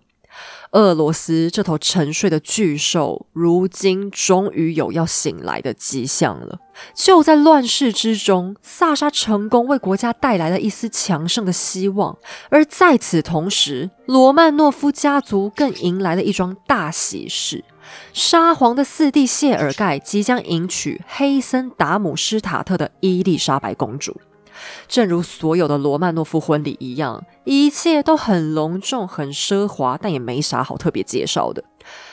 [0.71, 6.59] 俄罗斯这头沉睡的巨兽，如今终于有要醒来的迹象了。
[6.93, 12.17] 就在乱世之中，萨沙成功为国家带来了一丝强盛的希望。
[12.49, 17.65] 而在此同时，罗曼诺夫家族更迎来了一桩大喜事：
[18.13, 24.21] 沙皇的四弟谢尔盖即将迎娶黑森达姆施塔特的伊丽莎白公主。
[24.87, 31.63] 正如所有的罗曼诺夫婚礼一样，一切都很隆重、很奢华，但也没啥好特别介绍的。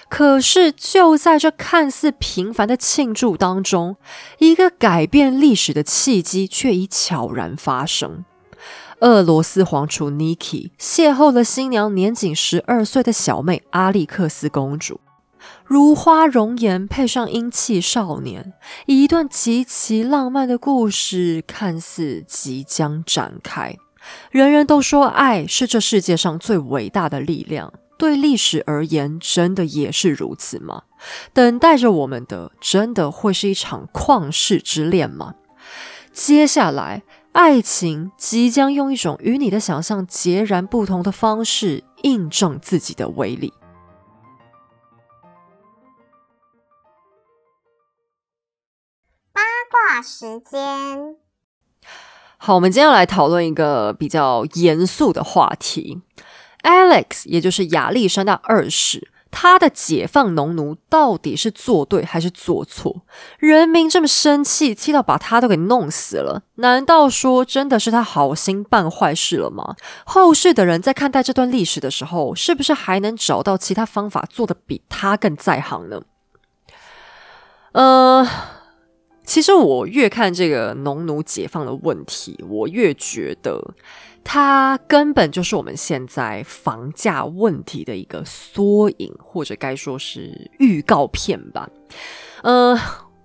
[0.08, 3.96] 可是，就在这看似平凡的庆祝当中，
[4.38, 8.24] 一个改变历史的契机却已悄然发生。
[9.00, 15.00] 俄罗斯皇储 Niki 邂逅了新娘年仅十二岁的小妹阿历克斯公主。
[15.66, 18.52] 如花容颜配上英气少年，
[18.86, 23.76] 一段极其浪漫的故事看似即将展开。
[24.30, 30.82] 人人都说爱是这世界上最伟大的力量，对历史而言，真的也是如此吗？
[31.32, 35.34] 等待着我们的，真的会是一场旷世之恋吗？
[36.12, 37.02] 接下来，
[37.32, 43.52] 爱情即将用一种与你的想象截然不同的方式，印证自己的威力。
[50.02, 51.16] 时间
[52.38, 56.02] 好，我们今天要来讨论一个比较严肃的话题。
[56.62, 63.02] Alex，也就是亚历山大二世，他的解放农奴到底是做对还是做错？
[63.38, 69.76] 人民这么生气，气到把他都给弄死了，难道说真的是他好心办坏事了吗？
[70.04, 76.02] 后世的人在看待这段历史的时候，是不是还能找到其他方法做的比他更在行呢？
[77.72, 78.28] 呃。
[79.26, 83.74] 其实我越看这个农奴解放的问题，我越觉得
[84.24, 91.68] 它根本就是我们现在房价问题的一个缩影，或者该说是预告片吧。
[92.42, 92.78] 呃。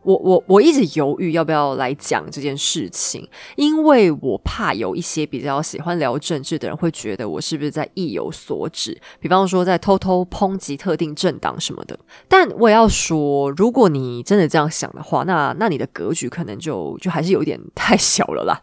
[0.04, 11.98] 我我我一直犹豫要不要来讲这件事情，因为我怕有一些比较喜欢聊政治的人会觉得我是不是在意有所指，比方说在偷偷抨击特定政党什么的。
[12.28, 18.62] 但我也要说，如果你真的这样想的话，那那你的格局可能就就还是有点 太小了啦。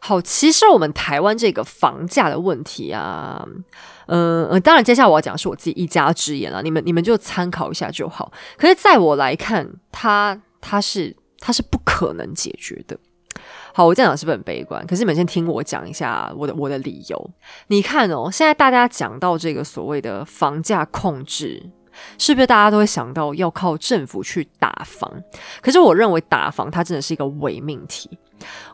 [0.00, 3.46] 好，其实我们台湾这个房价的问题啊，
[4.06, 8.32] 嗯嗯，当然接下来我要讲的是我自己一家之言了，你们你们就参考一下就好。
[8.58, 10.40] 可是在我来看，它。
[10.64, 12.98] 它是它是不可能解决的。
[13.74, 14.86] 好，我这样讲是不是很悲观？
[14.86, 17.30] 可是你们先听我讲一下我的我的理由。
[17.66, 21.70] 你看哦，现在大家讲到这个所谓的房价控制，
[22.16, 25.12] 是不是大家都会想到要靠政府去打房？
[25.60, 28.18] 可是我认为打房它真的是一个伪命题。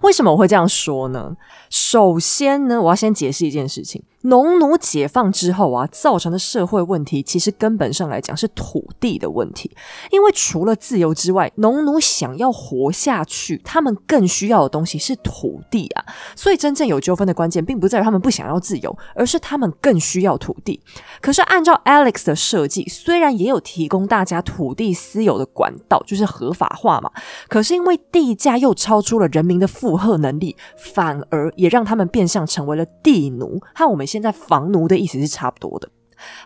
[0.02, 1.34] 为什么我会这样说呢？
[1.70, 9.74] 首先呢，我要先解释一件事情，农奴解放之后啊，造成的社会问题，其实根本上来讲是土地的问题。
[10.10, 16.04] 因为除了自由之外，农奴想要活下去，他们更需要的东西是土地啊。
[16.36, 20.82] 所以真正有纠纷的关键，并不在于他们不想要自由，而是他们更需要土地。
[21.22, 27.10] 可是按照 Alex 的设计，虽然也有提供大家土地私有的管道，就是合法化嘛，
[27.48, 34.09] 可是因为地价又超出了人民的负荷能力，反而也让他们变相成为了地奴，和我们。
[34.10, 35.88] 现在房奴的意思是差不多的。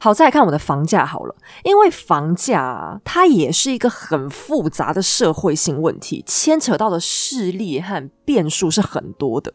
[0.00, 1.34] 好，再来看我的房价好了，
[1.64, 9.52] 因为房价，它也是一个很复杂的社会性问题，牵扯到的势力和变数是很多的。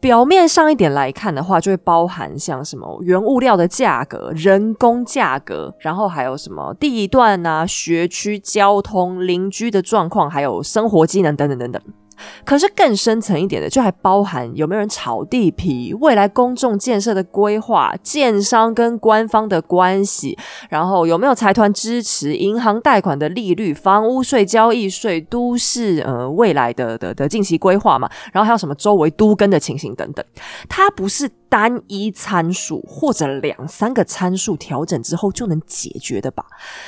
[0.00, 11.82] 表面上一点来看的话，就会包含像什么原物料的价格、人工价格，然后还有什么地段啊、学区、交通、邻居的状况，还有生活机能等等等等。
[12.44, 20.38] 可是更深层一点的，就还包含有没有人炒地皮、未来公众建设的规划、建商跟官方的关系，
[20.68, 30.24] 然后有没有财团支持、银行贷款的利率、房屋税、交易税、都市呃未来的的的近期规划嘛，然后还有什么周围都跟的情形等等，
[30.68, 31.30] 它不是。
[31.50, 36.44] 单一参数或者两三个参数调整之后就能解决的吧？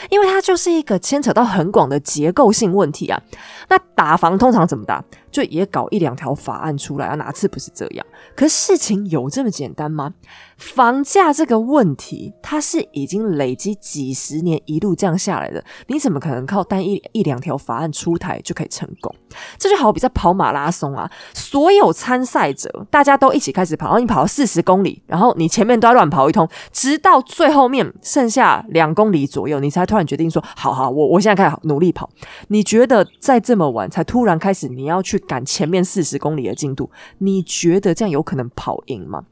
[0.09, 3.21] 因为它就是一个牵扯到很广的结构性问题啊。
[3.69, 5.05] 那打房通常怎么打？
[5.33, 7.15] 就也搞一两条法案出来啊？
[7.17, 8.07] 哪次不是这样？
[8.37, 10.13] 可事情有这么简单吗？
[10.59, 19.13] 房价这个问题，它是已经累积几十年一路这样下来的，你怎么可能靠单一一两条法案出台就可以成功？
[19.59, 32.09] 这就好比在跑马拉松啊，所有参赛者大家都一起开始跑，然后你跑到四十公里，然后你前面都要乱跑一通，直到最后面剩下两公里左右，你才突然决定说：好好，我我现在开始努力跑。
[32.49, 39.25] 你觉得在这么晚才突然开始，你要去赶前面四十公里的进度，你觉得这样有可能跑赢吗？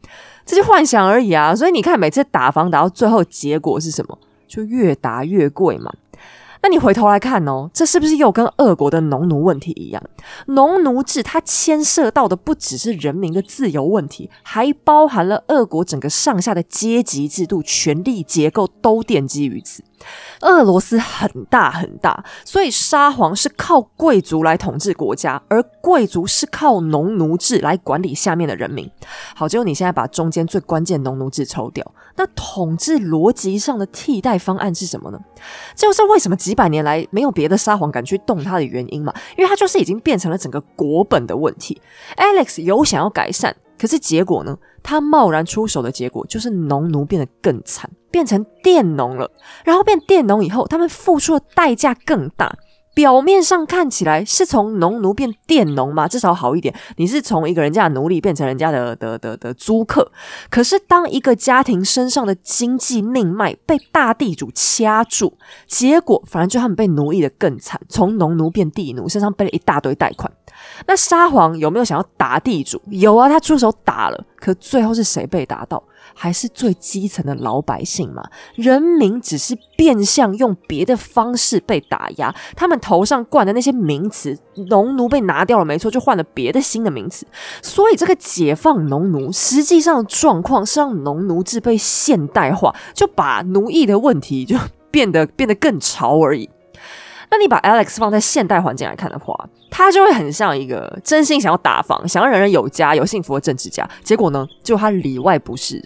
[0.46, 1.54] 这就幻想而已啊！
[1.54, 4.18] 所以你看，每次打房打到最后，结果是什么？
[4.48, 5.92] 就越打越贵嘛。
[6.62, 10.02] 那你回头来看哦，这是不是又跟俄国的农奴问题一样？
[10.46, 19.82] 农奴制它牵涉到的不只是人民的自由问题，还包含了俄国整个上下的阶级制度、权力结构都奠基于此。
[20.40, 28.90] 俄罗斯很大很大，所以沙皇是靠贵族来统治国家，而贵族是靠农奴制来管理下面的人民。
[29.35, 31.85] 好，结果你现在把中间最关键农奴制抽掉，
[32.16, 35.18] 那统治逻辑上的替代方案是什么呢？
[35.74, 41.81] 这就是为什么几百年来没有别的沙皇敢去动它的原因嘛，因为它就是已经变成了整个国本的问题。
[42.16, 44.56] Alex 有想要改善，可是结果呢？
[44.82, 47.90] 他贸然出手的结果就是农奴变得更惨。
[48.11, 49.31] 变成佃农了，
[49.65, 52.57] 然后变佃农以后，他们付出的代价更大。
[52.93, 56.74] 表面上看起来是从农奴变佃农嘛，至少好一点。
[56.97, 60.11] 你是从一个人家的奴隶变成人家的的的的租客。
[60.51, 65.39] 可是当一个家庭身上的经济命脉被大地主掐住，
[65.69, 70.31] 结果反而就他们被奴役的更惨，从农奴变地奴，身上背了一大堆贷款。
[70.87, 72.82] 那沙皇有没有想要打地主？
[72.89, 74.24] 有啊，他出手打了。
[74.37, 75.82] 可最后是谁被打到？
[76.15, 78.23] 还是最基层的老百姓嘛，
[78.55, 84.39] 人民只是变相用别的方式被打压，他们头上冠的那些名词，
[84.69, 87.27] 农奴被拿掉了，没错，就换了别的新的名词。
[87.62, 94.57] 所以这个解放农奴，实际上的状况是让农奴制被现代化，就把奴役的问题就
[94.91, 96.49] 变得变得更潮而已。
[97.31, 103.89] 那你把 Alex 放在现代环境来看的话，他就会很像一个真心想要打房、想要人人有家、有幸福的政治家。
[104.02, 105.85] 结果呢，就他里外不是人，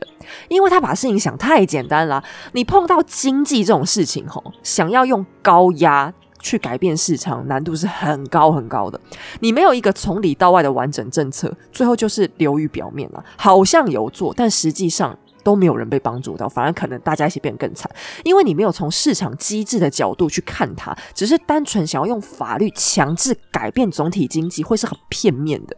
[0.49, 2.25] 因为他把事情想太简单了。
[2.53, 6.11] 你碰到经济这种事情，吼，想要用高压
[6.41, 8.99] 去改变市场，难度是很高很高的。
[9.41, 15.19] 你没有一个从里到外的完整政策，最后就是流于表面了，好像有做，但实际上。
[15.45, 17.89] 都没有人被帮助到，反而可能大家一起变得更惨，
[18.25, 25.77] 因为你没有从市场机制的角度去看它，只是单纯想要用法律强制改变总体经济，会是很片面的。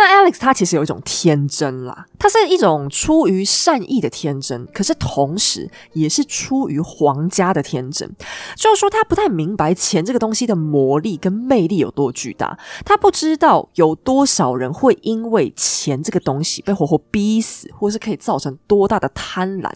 [0.00, 8.10] 那 Alex 他其实有一种天真啦，他是一种出于善意的天真，可是同时也是出于皇家的天真。
[8.56, 19.70] 就是说，他不太明白钱这个东西的魔力跟魅力有多巨大，他不知道有多少人会因为钱这个东西被活活逼死，或是可以造成多大的贪婪。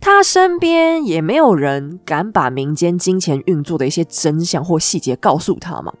[0.00, 5.92] 他身边也没有人敢把民间金钱运作的一些真相或细节告诉他嘛？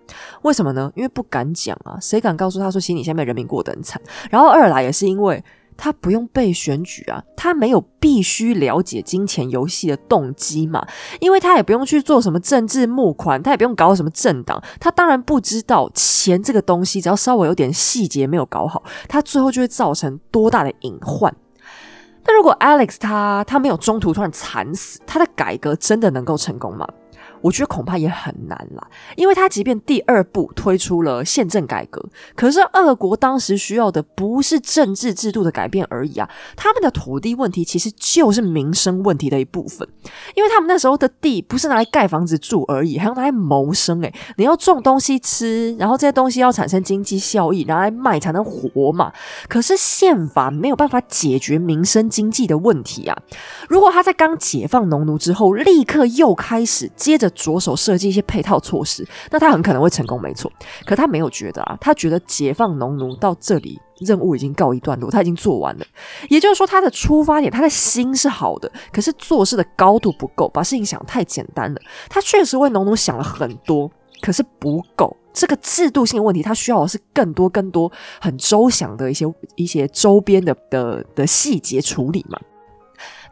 [0.42, 0.90] 为什么呢？
[0.94, 4.00] 因为不敢讲啊，谁敢告诉他说，其实你下面人民过得很惨。
[4.30, 5.42] 然后二来也是因为
[5.76, 10.86] 他不用被选举啊，他没有必须了解金钱游戏的动机嘛，
[11.20, 21.34] 因为他也不用去做什么政治募款，他也不用搞什么政党，他当然不知道钱这个东西，只要稍微有点细节没有搞好，他最后就会造成多大的隐患。
[22.26, 26.86] 但如果 Alex 他他没有中途突然惨死，他的改革真的能够成功吗？
[27.42, 32.02] 我觉得恐怕也很难啦，因为他即便第二步推出了宪政改革，
[32.34, 39.86] 可是俄国当时需要的不是政治制度的改变而已啊，他们的土地问题其实就是民生问题的一部分，
[40.34, 49.12] 因为他们那时候的地不是拿来盖房子住而已，还要拿来谋生诶，你要种东西吃，然后这些东西要产生经济效益，拿来卖才能活嘛。
[49.48, 53.16] 可是宪法没有办法解决民生经济的问题啊，
[53.68, 57.25] 如果他在刚解放农奴之后，立刻又开始接着。
[57.30, 60.50] 着手设计一些配套措施，那他很可能会成功，没错。
[60.84, 65.86] 可他没有觉得啊，他觉得解放农奴到这里任务已经告一段落，他已经做完了。
[66.28, 71.80] 也就是说，他的出发点，他的心是好的，可是做事的高度不够，把事情想太简单了。
[72.08, 73.90] 他确实为农奴想了很多，
[74.20, 75.16] 可是不够。
[75.32, 82.40] 这个制度性问题，他需要的是更多、更多很周详的一些一些周边的的的细节处理嘛。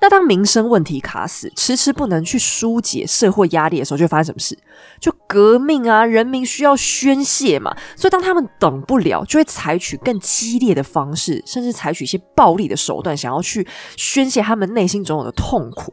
[0.01, 4.59] 那当民生问题卡死，迟迟不能去疏解社会压力的时候，就会发生什么事？
[5.01, 6.05] 就革命啊！
[6.05, 13.67] 人民需要宣泄嘛，所以当他们等不了，就会采取更激烈的方式，甚至采取一些暴力的手段，想要去
[13.97, 15.93] 宣泄他们内心总有的痛苦。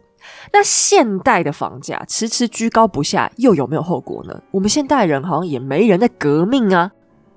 [0.54, 4.40] 那现代的房价迟迟居高不下，又有没有后果呢？
[4.52, 6.92] 我们现代人好像也没人在革命啊，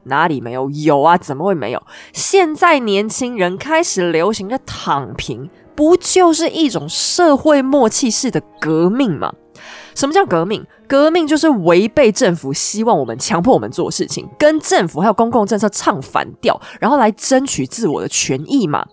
[0.05, 0.71] 哪里没有？
[0.71, 1.83] 有啊，怎么会没有？
[2.13, 5.51] 现在年轻人开始流行的躺平。
[5.77, 9.35] 不就是一种社会默契式的革命吗？
[9.97, 10.65] 什么叫革命？
[10.87, 18.87] 革命就是违背政府希望我们强迫我们做事情，跟政府还有公共政策唱反调，然后来争取自我的权益嘛。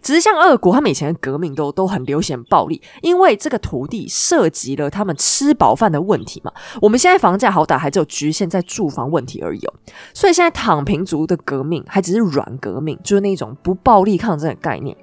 [0.00, 6.52] 只是像二国，他们以前的革命都都很流行暴力，因为这个土地涉及了他们吃饱饭的问题嘛。
[6.80, 9.74] 我们现在房价好歹还只有局限在住房问题而已哦，
[10.14, 14.96] 所以现在躺平族的革命还只是软革命，就是那种不暴力抗争的概念。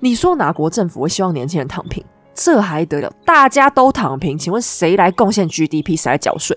[0.00, 2.04] 你说哪国政府会希望年轻人躺平？
[2.40, 3.12] 这还得了？
[3.24, 5.96] 大家都躺平，请问谁来贡献 GDP？
[5.96, 6.56] 谁来缴税？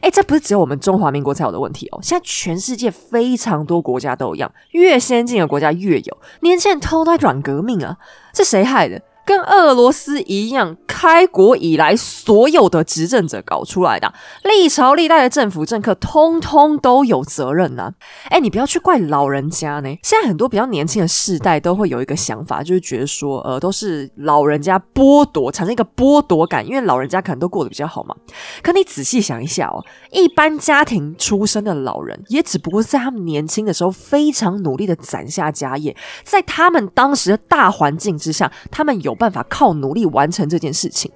[0.00, 1.98] 哎，这不是只有我们中华民国才有的问题哦。
[2.00, 7.96] 现在全世界非常多国家都一样，越先进的国家越有年轻人偷偷在软革命啊！
[8.32, 9.02] 这谁害的？
[9.28, 14.10] 跟俄罗斯一样，开国以来所有的执政者搞出来的，
[14.42, 17.92] 历朝历代的政府政客通通都有责任呐。
[18.30, 19.98] 哎，你不要去怪老人家呢。
[20.02, 28.14] 现在很多比较年轻的世代都会有一个想法，就是觉得说，呃，都是老人家剥夺，产生一个剥夺感，因为老人家可能都过得比较好嘛。
[28.62, 35.94] 可你仔细想一下哦，一般家庭出身的老人，也只不过是在他们年轻的时候非常努力的攒下家业，
[36.24, 39.17] 在他们当时的大环境之下，他们有。
[39.18, 41.10] 办法靠努力完成这件事情，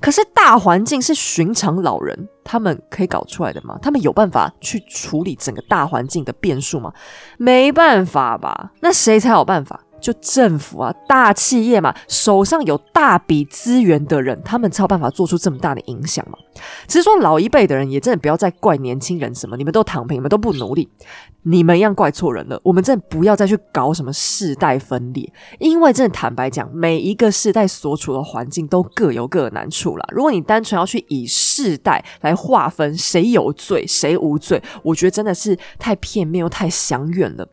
[0.00, 3.78] 可是大环境是寻常老人他们可以搞出来的吗？
[3.82, 6.92] 他们有办法去处理整个大环境的变数吗？
[7.36, 8.72] 没办法吧？
[8.80, 9.80] 那谁才有办法？
[10.00, 16.38] 就政府啊，大企业嘛，手上有大笔资源的人，他们才有办法做出这么大的影响嘛。
[16.86, 20.88] 只是说老一辈的人也真的不要再怪年轻人什么，你们都躺平，你们都不努力，
[21.42, 22.60] 你们一样怪错人了。
[22.64, 30.04] 我们真的不要再去搞什么世代分裂，因为真的坦白讲，每一个世代所处的环境都各有各的难处啦。
[30.10, 37.48] 如果你单纯要去以世代来划分谁有罪谁无罪，我觉得真的是太片面又太想远了。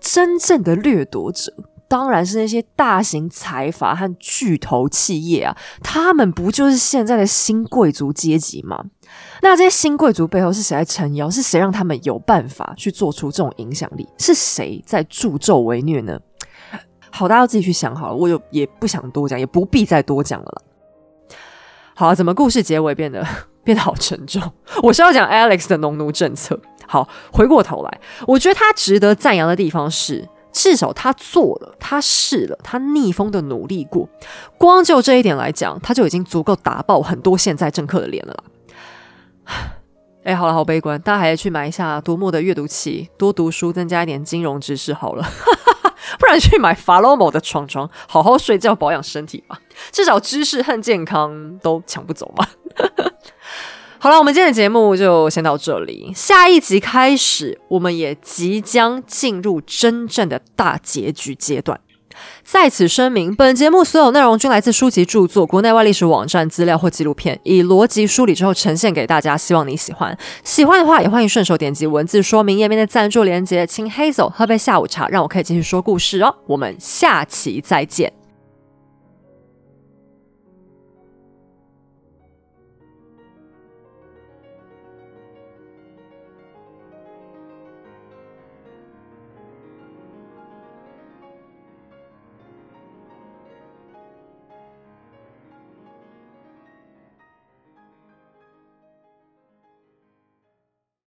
[0.00, 1.54] 真正的掠夺者。
[1.90, 8.84] 当然是那些大型财阀和巨头企业啊，他们不就是现在的新贵族阶级吗？
[9.42, 11.28] 那这些新贵族背后是谁在撑腰？
[11.28, 14.08] 是谁让他们有办法去做出这种影响力？
[14.18, 16.16] 是谁在助纣为虐呢？
[17.10, 20.62] 好，大家自己去想好了，我就也不想多讲，也不必再多讲了啦。
[21.96, 23.26] 好，怎么故事结尾变得
[23.64, 24.40] 变得好沉重？
[24.84, 26.60] 我是要讲 Alex 的农奴政策。
[26.86, 30.28] 好，回过头来，我觉得他值得赞扬的地方是。
[30.52, 34.08] 至少他做了，他试了，他逆风的努力过。
[34.58, 38.44] 光就这一点来讲，他就已经足够打爆很多现在政客的脸了啦。
[40.24, 45.26] 哎，好了，好悲观，大家还是去买一下多么的阅读器，多读书，增加一点金融知识好了。
[46.18, 49.58] 不然去买法罗某的床床，好好睡觉，保养身体吧。
[49.92, 52.46] 至少知识和健康都抢不走嘛。
[54.02, 56.10] 好了，我们今天的节目就先到这里。
[56.16, 61.78] 下一集开始，我们也即将进入真正的大结局阶段。
[62.42, 69.36] 在此声明，本节目所有内容均来自书籍著作、国内外历史网站资料或纪录片，以逻辑梳理之后呈现给大家。
[69.36, 76.34] 希望你喜欢，喜欢的话也欢迎顺手点击文字说明页面的赞助链接，请 Hazel 喝杯下午茶，让我可以继续说故事哦。
[76.46, 78.19] 我们下期再见。